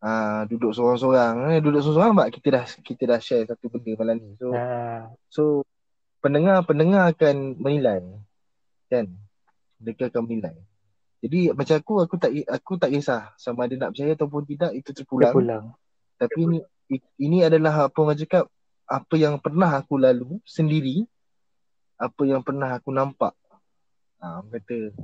[0.04, 1.56] uh, duduk seorang-seorang.
[1.56, 4.36] Eh, duduk seorang-seorang mak kita dah kita dah share satu benda malam ni.
[4.36, 4.64] So Ha,
[5.32, 5.44] so
[6.26, 8.02] pendengar-pendengar akan menilai
[8.90, 9.06] kan.
[9.78, 10.58] Mereka akan menilai.
[11.22, 14.90] Jadi macam aku aku tak aku tak kisah sama ada nak percaya ataupun tidak itu
[14.90, 15.34] terpulang.
[15.38, 15.66] pulang.
[16.18, 16.58] Tapi ini
[17.22, 18.50] ini adalah apa orang cakap
[18.90, 21.06] apa yang pernah aku lalu sendiri
[22.02, 23.38] apa yang pernah aku nampak.
[24.18, 24.96] Ha, orang kata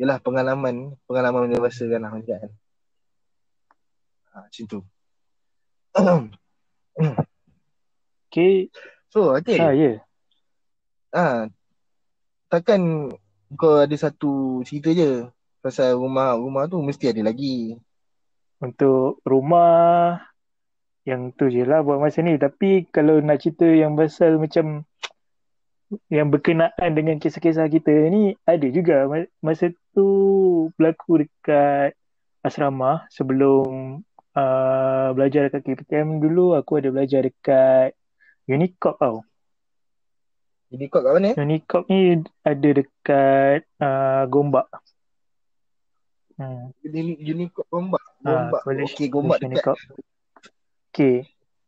[0.00, 2.52] Yalah pengalaman Pengalaman dewasa kan lah macam kan
[4.32, 4.80] ha, Macam tu
[8.30, 8.68] Okay.
[9.08, 10.04] So okay Ha, ya.
[11.14, 11.46] Ha,
[12.50, 13.12] Takkan
[13.58, 15.26] Kau ada satu cerita je
[15.60, 17.74] Pasal rumah Rumah tu mesti ada lagi
[18.62, 20.30] Untuk rumah
[21.08, 22.36] yang tu je lah buat masa ni.
[22.36, 24.84] Tapi kalau nak cerita yang pasal macam
[26.06, 29.08] yang berkenaan dengan kisah-kisah kita ni ada juga.
[29.10, 30.08] Ma- Masa tu
[30.76, 31.96] berlaku dekat
[32.46, 34.00] asrama sebelum
[34.38, 37.96] uh, belajar dekat KPTM dulu aku ada belajar dekat
[38.46, 39.26] Unicorp tau.
[40.70, 41.30] Kau kat mana?
[41.34, 44.70] Unicorp ni ada dekat uh, Gombak.
[46.38, 46.70] Hmm.
[46.86, 49.78] Uni- Unicorp Gombak Ah, Gombak college, Okay Gombak college dekat Unicorp.
[50.94, 51.16] Okay.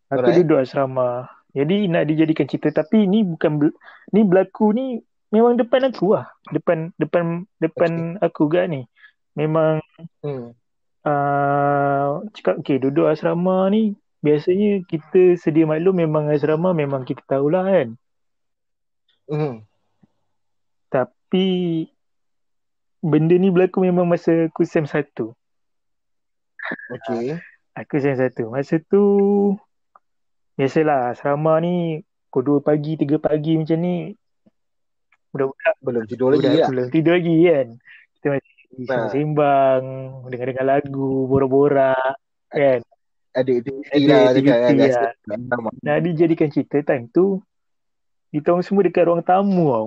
[0.06, 0.38] Aku Alright.
[0.46, 1.26] duduk asrama.
[1.50, 3.78] Jadi nak dijadikan cerita tapi ni bukan bel-
[4.14, 5.02] ni berlaku ni
[5.34, 6.30] memang depan aku lah.
[6.54, 8.86] Depan depan depan aku gak ni.
[9.34, 9.82] Memang
[10.22, 10.54] hmm.
[11.02, 17.66] uh, cakap okay duduk asrama ni biasanya kita sedia maklum memang asrama memang kita tahulah
[17.66, 17.98] kan.
[19.30, 19.62] Hmm.
[20.92, 21.46] Tapi
[23.02, 25.10] benda ni berlaku memang masa aku SEM 1.
[27.00, 27.36] Okay
[27.74, 28.52] Aku SEM 1.
[28.52, 29.02] Masa tu
[30.54, 34.12] biasalah asrama ni pukul 2 pagi, 3 pagi macam ni
[35.32, 37.68] budak-budak Belum tidur lagi budak lah belum tidur lagi kan.
[38.12, 39.82] Kita masih sembang-sembang,
[40.28, 42.16] dengar-dengar lagu, borak-borak
[42.52, 42.80] kan.
[43.32, 45.12] Ada aktiviti Ada lah dekat aktiviti kat lah.
[45.40, 45.70] asrama.
[45.80, 47.40] Nah, dijadikan cerita time tu
[48.32, 49.86] kita orang semua dekat ruang tamu tau.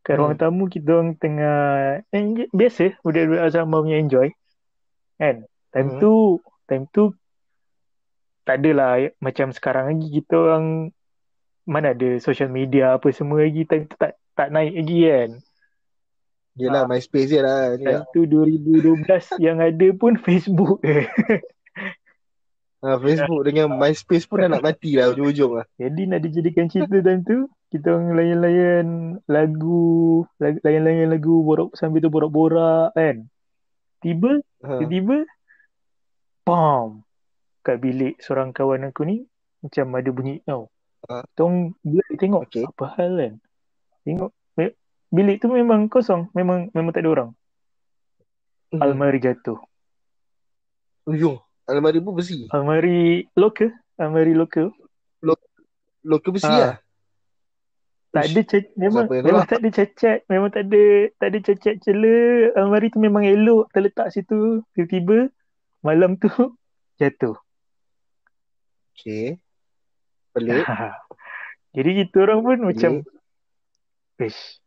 [0.00, 0.20] Kat Hmm.
[0.24, 1.58] ruang tamu kita orang tengah
[2.08, 4.28] eh, biasa budak-budak asrama punya enjoy.
[5.18, 5.44] Kan?
[5.68, 6.00] Time Hmm.
[6.00, 6.12] tu
[6.64, 7.12] time tu
[8.42, 10.66] tak adalah macam sekarang lagi kita orang
[11.68, 15.30] mana ada social media apa semua lagi time tu tak tak naik lagi kan.
[16.56, 16.88] Yelah Ah.
[16.88, 19.04] MySpace je lah Time tu 2012
[19.38, 21.04] yang ada pun Facebook je.
[22.82, 26.98] Ha, Facebook dengan MySpace pun dah nak mati lah ujung-ujung lah Jadi nak dijadikan cerita
[27.02, 28.86] time tu kita orang layan-layan
[29.28, 33.28] lagu, lag- layan-layan lagu borak sambil tu borak-borak kan.
[34.00, 34.80] Tiba ha.
[34.80, 35.28] tiba-tiba
[36.48, 37.04] pam
[37.60, 39.28] kat bilik seorang kawan aku ni
[39.60, 40.72] macam ada bunyi tau.
[41.12, 41.28] Ha.
[41.36, 42.64] Tong bila dia tengok Okey.
[42.64, 43.34] apa hal kan.
[44.08, 44.32] Tengok
[45.08, 47.30] bilik tu memang kosong, memang memang tak ada orang.
[48.72, 48.80] Hmm.
[48.84, 49.56] Almari jatuh.
[51.08, 54.72] Ujung Almari pun besi Almari lokal, almari lokal.
[56.06, 56.58] Lokal besi Ah.
[56.58, 56.76] lah
[58.08, 60.84] Tak ada cacat, memang memang tak ada cacat, memang tak ada
[61.20, 62.16] tak ada cacat cela.
[62.56, 64.64] Almari tu memang elok terletak situ.
[64.72, 65.28] Tiba-tiba
[65.84, 66.32] malam tu
[67.00, 67.36] jatuh.
[68.96, 69.36] Okay
[70.32, 70.64] Pelik
[71.76, 72.90] Jadi kita orang pun macam
[74.16, 74.58] Pelik Ish,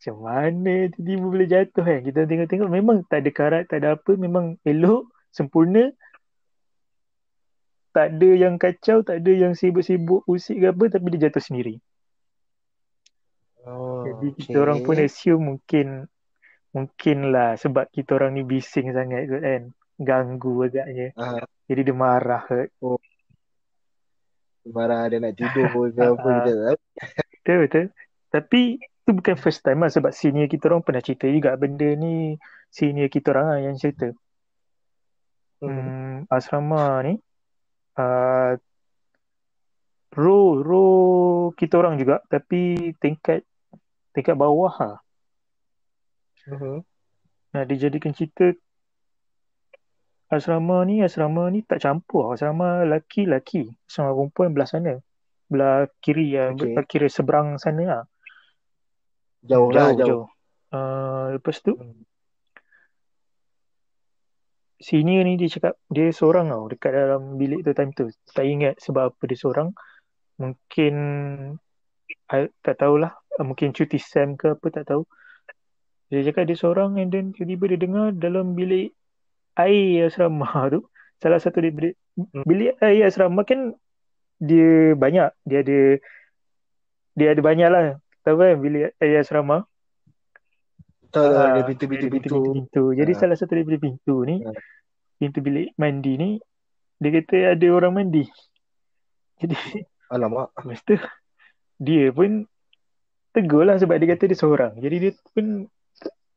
[0.00, 2.00] macam mana tiba-tiba boleh jatuh kan?
[2.00, 4.16] Kita tengok-tengok memang tak ada karat, tak ada apa.
[4.16, 5.90] Memang elok, sempurna.
[7.90, 10.84] Tak ada yang kacau, tak ada yang sibuk-sibuk usik ke apa.
[10.88, 11.74] Tapi dia jatuh sendiri.
[13.64, 16.04] Oh, Jadi kita orang pun assume mungkin
[16.68, 19.62] mungkin lah sebab kita orang ni bising sangat kot kan.
[19.94, 21.14] Ganggu agaknya.
[21.14, 22.98] Ah, Jadi dia marah kot.
[24.64, 26.36] marah dia nak tidur ke apa Ah.
[26.40, 26.76] kita tahu.
[27.30, 27.84] Betul, betul.
[28.28, 32.34] Tapi itu bukan first time lah sebab senior kita orang pernah cerita juga benda ni
[32.68, 34.10] senior kita orang lah yang cerita.
[35.62, 36.26] Hmm.
[36.28, 37.14] Asrama ni
[37.98, 38.52] uh,
[40.14, 40.94] row row
[41.54, 43.42] kita orang juga tapi tingkat
[44.14, 44.98] tingkat bawah lah.
[46.46, 46.84] Mhm.
[47.54, 48.50] Nah, dijadikan cerita
[50.28, 52.34] asrama ni asrama ni tak campur.
[52.34, 54.94] Asrama laki-laki, asrama perempuan belah sana.
[55.46, 56.74] Belah kiri ya, Okey.
[56.74, 58.04] belah kiri seberang sana lah.
[59.44, 60.08] Jauh lah jauh, jauh.
[60.08, 60.26] jauh.
[60.74, 62.02] Uh, lepas tu Hmm.
[64.84, 68.12] Senior ni dia cakap dia seorang tau dekat dalam bilik tu time tu.
[68.36, 69.72] Tak ingat sebab apa dia seorang.
[70.36, 70.94] Mungkin
[72.28, 73.16] I, tak tahulah.
[73.40, 75.08] Mungkin cuti SEM ke apa tak tahu.
[76.12, 78.92] Dia cakap dia seorang and then tiba-tiba dia dengar dalam bilik
[79.56, 80.44] air asrama
[80.76, 80.84] tu.
[81.16, 81.94] Salah satu di bilik,
[82.44, 83.72] bilik air asrama kan
[84.36, 85.32] dia banyak.
[85.48, 85.80] Dia ada
[87.14, 87.82] dia ada banyak lah.
[88.20, 89.64] Tahu kan bilik air asrama?
[91.14, 92.26] Ah, ada dia pintu-pintu ada pintu.
[92.26, 92.84] pintu-pintu.
[92.98, 93.18] Jadi Ah.
[93.18, 94.50] salah satu daripada pintu ni, Ah.
[95.24, 96.30] Pintu bilik mandi ni,
[97.00, 98.28] dia kata ada orang mandi.
[99.40, 99.56] Jadi
[100.12, 100.52] Alamak.
[100.60, 100.94] lepas tu
[101.80, 102.44] dia pun
[103.34, 104.76] tegur lah sebab dia kata dia seorang.
[104.76, 105.66] Jadi dia pun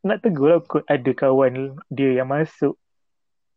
[0.08, 2.80] nak tegur lah kot ada kawan dia yang masuk.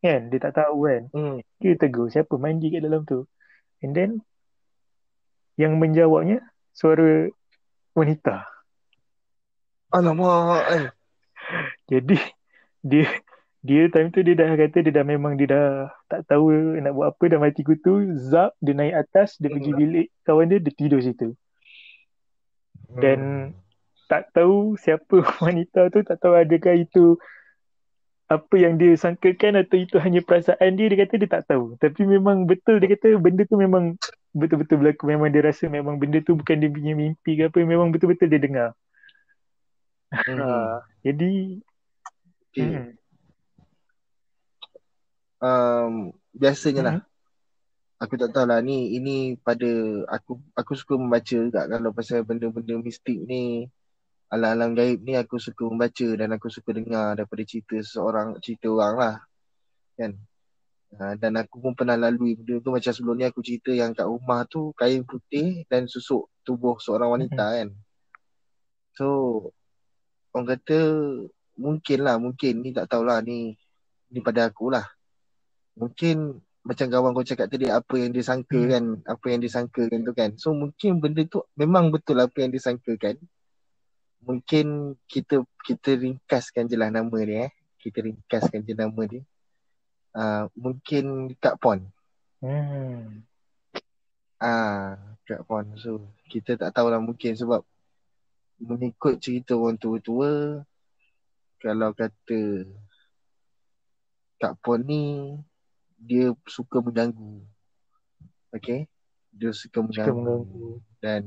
[0.02, 0.28] Kan?
[0.28, 1.02] Dia tak tahu kan.
[1.14, 1.36] Hmm.
[1.62, 3.24] Dia tegur siapa mandi kat dalam tu.
[3.80, 4.10] And then
[5.56, 6.42] yang menjawabnya
[6.74, 7.30] suara
[7.96, 8.44] wanita.
[9.94, 10.84] Alamak kan.
[11.90, 12.18] Jadi
[12.84, 13.08] dia
[13.60, 15.68] dia time tu dia dah kata dia dah memang dia dah
[16.08, 16.48] tak tahu
[16.80, 20.58] nak buat apa dah mati kutu zap dia naik atas dia pergi bilik kawan dia
[20.64, 21.36] dia tidur situ.
[22.96, 23.52] Dan
[24.08, 25.12] tak tahu siapa
[25.44, 27.20] wanita tu tak tahu adakah itu
[28.30, 31.76] apa yang dia sangkakan atau itu hanya perasaan dia dia kata dia tak tahu.
[31.76, 33.98] Tapi memang betul dia kata benda tu memang
[34.32, 35.04] betul-betul berlaku.
[35.10, 38.40] Memang dia rasa memang benda tu bukan dia punya mimpi ke apa memang betul-betul dia
[38.40, 38.70] dengar.
[40.10, 40.38] Hmm.
[40.38, 41.60] ha, jadi
[42.58, 42.99] hmm.
[45.40, 46.96] Um, biasanya lah.
[47.00, 47.08] Hmm.
[48.00, 49.68] Aku tak tahu lah ni ini pada
[50.08, 51.68] aku aku suka membaca juga.
[51.68, 53.68] Kalau pasal benda-benda mistik ni
[54.32, 58.94] alam-alam gaib ni aku suka membaca dan aku suka dengar daripada cerita seseorang cerita orang
[58.96, 59.16] lah.
[60.00, 60.16] Kan?
[60.96, 62.72] Uh, dan aku pun pernah lalui benda tu.
[62.72, 67.20] Macam sebelum ni aku cerita yang kat rumah tu kain putih dan susuk tubuh seorang
[67.20, 67.68] wanita kan?
[68.96, 69.08] So
[70.32, 70.78] orang kata
[71.60, 72.64] mungkin lah mungkin.
[72.64, 73.60] Ni tak tahulah ni
[74.08, 74.88] ni pada aku lah
[75.80, 78.68] mungkin macam kawan kau cakap tadi apa yang dia sangka Hmm.
[78.68, 80.30] kan apa yang dia sangkakan tu kan.
[80.36, 83.16] So mungkin benda tu memang betul apa yang dia sangkakan
[84.20, 87.52] mungkin kita kita ringkaskan je lah nama dia eh.
[87.80, 89.24] Kita ringkaskan je nama dia.
[90.12, 91.88] Uh, mungkin Kak Pon.
[92.44, 93.24] Hmm.
[94.36, 95.64] ah Kak Pon.
[95.80, 97.64] So kita tak tahulah mungkin sebab
[98.60, 100.60] mengikut cerita orang tua-tua
[101.56, 102.68] kalau kata
[104.36, 105.36] Kak Pon ni
[106.00, 107.44] dia suka mengganggu.
[108.50, 108.88] Okay?
[109.30, 110.16] Dia suka Suka mengganggu.
[110.16, 110.68] mengganggu.
[110.98, 111.22] Dan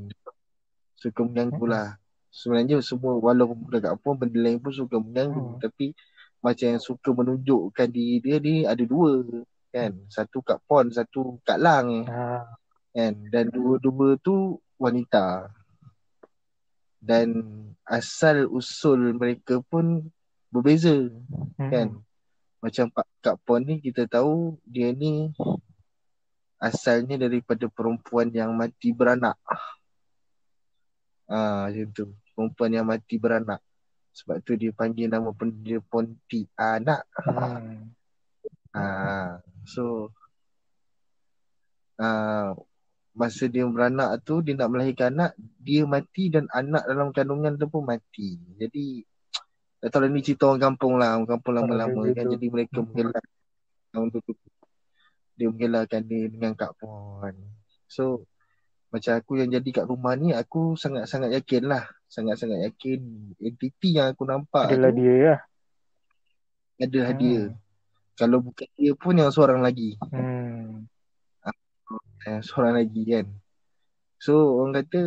[0.97, 1.89] suka mengganggu lah.
[2.33, 5.55] Sebenarnya semua walaupun Kak Pon, benda lain pun suka mengganggu.
[5.55, 5.61] Hmm.
[5.61, 5.93] Tapi
[6.41, 9.21] macam yang suka menunjukkan diri dia ni ada dua.
[9.69, 10.01] Kan?
[10.09, 12.09] Satu Kak Pon, satu Kak Lang.
[12.09, 12.43] Ah.
[12.89, 13.29] Kan?
[13.29, 15.53] Dan dua-dua tu wanita.
[16.97, 17.43] Dan
[17.83, 20.07] asal usul mereka pun
[20.47, 20.93] berbeza
[21.57, 21.69] Hmm.
[21.69, 21.87] kan
[22.63, 25.35] macam Pak Kak Pon ni kita tahu dia ni
[26.63, 29.35] asalnya daripada perempuan yang mati beranak.
[31.27, 32.07] Ah macam tu.
[32.31, 33.59] Perempuan yang mati beranak.
[34.15, 37.03] Sebab tu dia panggil nama pun dia Pontianak.
[37.19, 37.91] Hmm.
[38.71, 40.07] Ah so
[41.99, 42.55] ah
[43.11, 47.67] masa dia beranak tu dia nak melahirkan anak dia mati dan anak dalam kandungan tu
[47.67, 48.39] pun mati.
[48.55, 49.03] Jadi
[49.83, 52.23] lah ni cerita orang kampung lah, orang kampung lama-lama kan.
[52.31, 54.21] Jadi mereka tu.
[55.33, 57.35] Dia menggelarkan dia dengan Kak Pon.
[57.89, 58.23] So
[58.93, 61.89] macam aku yang jadi kat rumah ni aku sangat-sangat yakin lah.
[62.05, 63.01] Sangat-sangat yakin
[63.41, 65.39] entiti yang aku nampak Adalah tu dia lah.
[66.77, 67.19] adalah Hmm.
[67.19, 67.41] dia.
[68.13, 69.97] Kalau bukan dia pun yang seorang lagi.
[70.13, 70.85] Hmm.
[72.23, 73.25] eh, seorang lagi kan.
[74.21, 75.01] So orang kata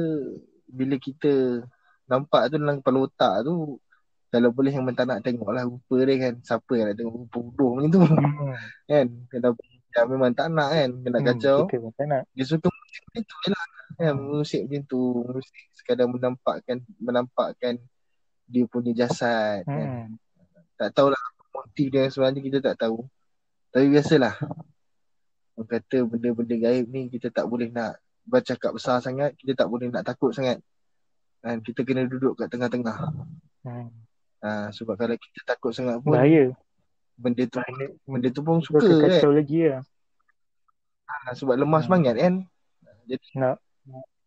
[0.66, 1.64] bila kita
[2.10, 3.78] nampak tu dalam kepala otak tu
[4.26, 6.34] kalau boleh yang tak nak tengok lah rupa dia kan.
[6.42, 8.54] Siapa yang nak tengok rupa bodoh macam tu Hmm.
[8.90, 9.06] kan.
[9.30, 10.90] Kalau dia memang tak nak kan.
[10.92, 11.28] Nak Hmm.
[11.32, 11.58] kacau.
[11.70, 12.22] Kita pun tak nak.
[12.34, 13.66] Dia suka musik macam tu je lah.
[13.96, 14.14] Kan?
[14.18, 15.00] Musik macam tu.
[15.30, 17.74] Musik sekadar menampakkan menampakkan
[18.46, 19.86] dia punya jasad kan.
[19.86, 20.06] Hmm.
[20.76, 21.22] Tak tahulah
[21.54, 23.06] motif dia sebenarnya kita tak tahu.
[23.72, 24.34] Tapi biasalah.
[25.56, 27.96] Orang kata benda-benda gaib ni kita tak boleh nak
[28.28, 30.60] bercakap besar sangat, kita tak boleh nak takut sangat.
[31.40, 32.96] Dan kita kena duduk kat tengah-tengah.
[33.64, 33.88] Hmm.
[34.38, 36.52] Ha, sebab kalau kita takut sangat pun Bahaya.
[37.14, 37.86] benda tu Bahaya.
[38.04, 39.10] benda tu pun Suka suka kan.
[39.10, 39.82] kacau lagi lah.
[41.06, 41.86] Ha, sebab lemah Hmm.
[41.86, 42.34] semangat kan.
[43.04, 43.56] Jadi Nak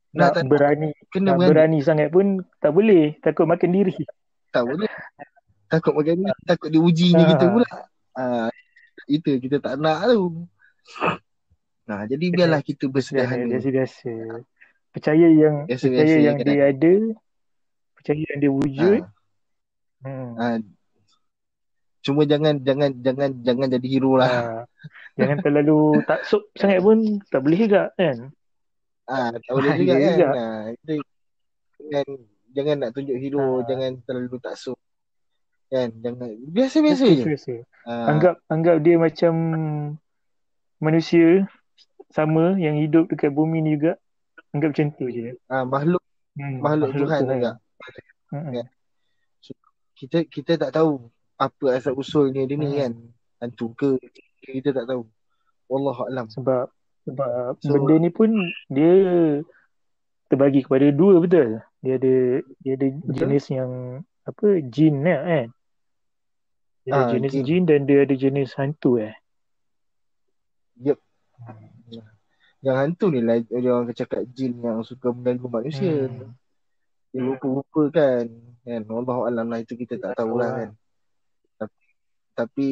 [0.09, 1.49] nak nak berani kena nak berani.
[1.51, 2.25] berani sangat pun
[2.57, 3.13] tak boleh.
[3.19, 3.93] Takut makan diri.
[4.49, 4.89] Tak boleh.
[5.67, 7.51] Takut makan ni, takut diuji ni kita Ah.
[7.51, 7.69] pula.
[8.15, 8.23] Ha,
[9.05, 10.49] itu kita tak nak tu.
[11.85, 13.45] Nah, jadi biarlah kita bersederhana.
[13.47, 14.13] Biasa-biasa.
[14.89, 16.45] Percaya yang Biasa-biasa percaya yang kan.
[16.47, 16.93] dia ada,
[17.93, 18.99] percaya yang dia wujud.
[18.99, 19.09] Ha,
[19.99, 20.31] Hmm.
[20.35, 20.45] ha,
[21.99, 24.29] cuma jangan jangan jangan jangan jadi hero lah.
[24.29, 24.63] Ha.
[25.13, 26.97] Jangan terlalu taksub sangat pun
[27.27, 28.31] tak boleh juga kan.
[29.03, 30.07] Ah, tak boleh Bahaya juga kan.
[30.07, 30.27] juga.
[30.31, 30.93] Ah, itu
[31.81, 32.05] jangan
[32.49, 33.57] jangan nak tunjuk hero, Ah.
[33.67, 34.77] jangan terlalu taksub.
[35.67, 35.89] Kan?
[35.99, 37.23] Jangan biasa-biasa je.
[37.27, 37.53] Biasa.
[37.83, 39.33] Ah, Anggap anggap dia macam
[40.77, 41.45] manusia
[42.09, 43.99] sama yang hidup dekat bumi ni juga
[44.49, 45.35] anggap macam tu je.
[45.45, 45.99] Ah, makhluk
[46.39, 47.51] Hmm, makhluk Tuhan juga.
[48.31, 48.55] Hmm.
[48.55, 48.63] Ya.
[49.99, 52.79] Kita kita tak tahu apa asal usulnya dia ni Hmm.
[52.79, 52.91] kan.
[53.39, 53.89] Hantu ke
[54.39, 55.03] kita tak tahu.
[55.67, 56.31] Wallahu alam.
[56.31, 56.71] Sebab
[57.03, 58.31] sebab So- benda ni pun
[58.67, 58.93] dia
[60.27, 61.59] terbagi kepada dua betul.
[61.79, 62.15] Dia ada
[62.59, 63.15] dia ada Betul.
[63.15, 63.71] jenis yang
[64.23, 65.47] apa jin lah kan.
[66.79, 67.43] Dia ada Ah, jenis jin.
[67.43, 67.63] jin.
[67.65, 69.15] dan dia ada jenis hantu eh.
[70.79, 70.97] Yep.
[72.59, 76.07] Yang hantu ni lah dia orang cakap jin yang suka mengganggu manusia.
[76.07, 76.35] Hmm.
[77.09, 78.25] Dia rupa-rupa kan.
[78.69, 80.69] Kan Wallahu alam lah itu kita tak tahu lah kan.
[81.57, 81.81] Tapi,
[82.37, 82.67] tapi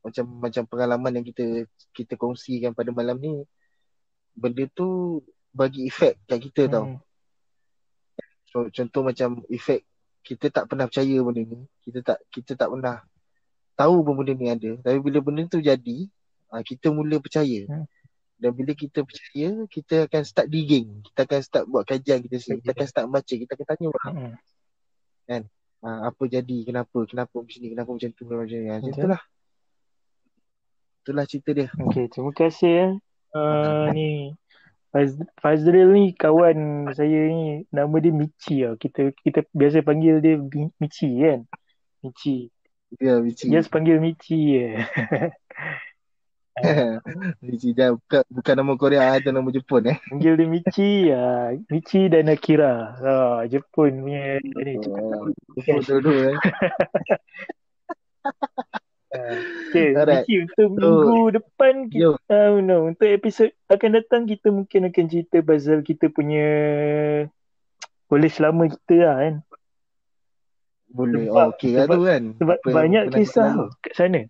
[0.00, 3.44] macam macam pengalaman yang kita kita kongsikan pada malam ni
[4.32, 5.20] benda tu
[5.52, 6.84] bagi efek kat kita tau.
[6.96, 7.00] Hmm.
[8.48, 9.84] So, contoh macam efek
[10.24, 11.60] kita tak pernah percaya benda ni.
[11.84, 13.04] Kita tak kita tak pernah
[13.76, 14.70] tahu pun benda ni ada.
[14.80, 16.08] Tapi bila benda tu jadi,
[16.48, 17.68] ah, kita mula percaya.
[17.68, 17.84] Hmm.
[18.36, 21.00] Dan bila kita percaya, kita akan start digging.
[21.08, 22.60] Kita akan start buat kajian kita sendiri.
[22.60, 23.34] Kita akan start baca.
[23.34, 24.14] Kita akan tanya orang.
[25.26, 25.44] Hmm.
[25.80, 28.68] ah, apa jadi, kenapa, kenapa macam ni, kenapa macam tu, kenapa macam ni.
[28.68, 29.22] Ah, Macam itulah.
[31.06, 31.68] Itulah cerita dia.
[31.80, 32.88] Okey, terima kasih ya.
[33.36, 34.32] Uh, ni
[34.90, 38.74] Faz, Fazril ni kawan saya ni nama dia Michi tau.
[38.80, 41.44] Kita kita biasa panggil dia Mi- Michi kan.
[42.00, 42.48] Michi.
[42.96, 43.46] Dia Michi.
[43.52, 44.66] Just panggil Michi je.
[47.44, 49.98] Michi dah bukan, bukan nama Korea atau nama Jepun eh.
[50.08, 51.52] Panggil dia Michi ya.
[51.68, 52.96] Michi dan Akira.
[52.96, 53.12] Ha,
[53.44, 54.80] Jepun punya ni.
[54.88, 56.36] Oh, Jepun dulu eh.
[59.16, 60.28] Okay, Alright.
[60.28, 65.04] Michi untuk So, minggu depan kita uh, no, untuk episod akan datang kita mungkin akan
[65.08, 66.48] cerita pasal kita punya
[68.08, 69.34] college lama kita lah kan.
[70.92, 71.28] boleh.
[71.28, 72.22] Sebab- Oh, okey lah tu kan.
[72.36, 73.48] Sebab Apa banyak kisah
[73.80, 74.20] kat sana.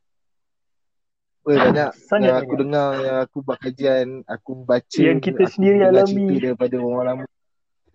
[1.46, 5.52] Weh banyak Sangat yang aku dengar yang aku buat kajian, aku baca, Yang kita aku
[5.54, 6.10] sendiri alami.
[6.10, 7.24] cerita daripada orang lama.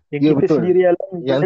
[0.07, 0.57] Yang Ya, kita betul.
[0.57, 1.19] sendiri alami.
[1.21, 1.41] Yang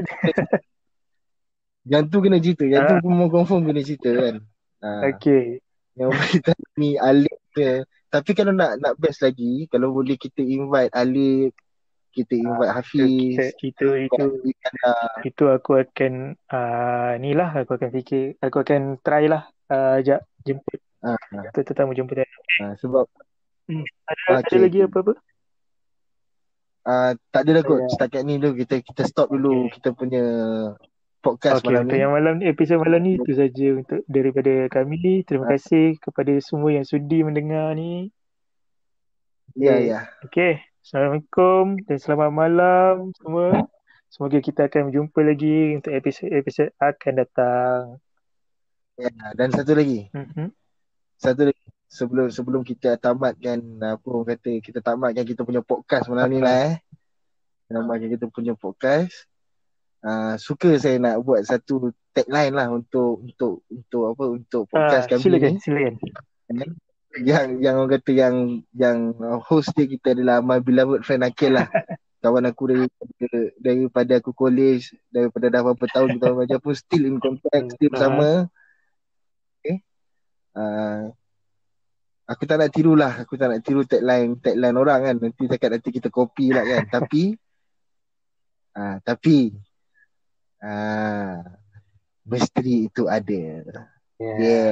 [1.86, 3.02] yang tu kena cerita, yang tu Ah.
[3.02, 4.36] pun mau confirm kena cerita kan.
[4.82, 5.62] Ha, Okay.
[5.96, 7.86] yang kita ni Alif ke.
[8.10, 11.54] Tapi kalau nak nak best lagi, kalau boleh kita invite Alif,
[12.10, 14.26] kita invite Hafiz, Itu, itu, itu,
[15.26, 20.24] itu aku akan, uh, ni lah aku akan fikir, aku akan try lah, uh, jap,
[20.42, 22.26] jemput, Ha, ha, tu tetamu jemputan.
[22.60, 23.06] ha, sebab
[23.66, 24.34] Ada, Okay.
[24.42, 25.14] ada lagi apa-apa?
[26.84, 27.82] uh, tak ada dah kot.
[27.88, 30.24] Setakat ni dulu kita kita stop dulu kita punya
[31.20, 32.02] podcast Okay, malam untuk ni.
[32.02, 35.22] yang malam ni, episod malam ni itu saja untuk daripada kami.
[35.24, 38.14] Terima kasih kepada semua yang sudi mendengar ni.
[39.54, 40.00] Ya, ya.
[40.22, 43.66] Okay, Assalamualaikum dan selamat malam semua.
[44.06, 47.80] Semoga kita akan berjumpa lagi untuk episod-episod akan datang.
[48.96, 49.10] ya.
[49.34, 50.08] Dan satu lagi.
[50.12, 50.54] Mhm.
[51.16, 56.28] Satu lagi sebelum sebelum kita tamatkan apa orang kata kita tamatkan kita punya podcast malam
[56.28, 56.76] ni lah eh.
[57.66, 59.26] Tamatkan kita punya podcast.
[60.06, 65.18] Uh, suka saya nak buat satu tagline lah untuk untuk untuk apa untuk podcast Ah,
[65.18, 65.60] kami silakan, ni.
[65.60, 65.94] silakan.
[67.26, 68.36] yang yang orang kata yang
[68.76, 68.98] yang
[69.42, 71.66] host dia kita adalah my beloved friend Akil lah.
[72.22, 77.18] Kawan aku daripada daripada aku college daripada dah berapa tahun kita macam pun still in
[77.18, 77.94] contact still Ah.
[77.94, 78.64] bersama okay
[80.56, 81.12] uh,
[82.26, 85.16] aku tak nak tiru lah aku tak nak tiru tagline tagline orang kan.
[85.22, 86.84] Nanti cakap nanti kita copy lah kan.
[86.96, 87.24] Tapi
[88.76, 89.56] uh, tapi
[90.64, 91.40] uh,
[92.28, 93.42] misteri itu ada.
[94.20, 94.38] Yeah.
[94.40, 94.72] yeah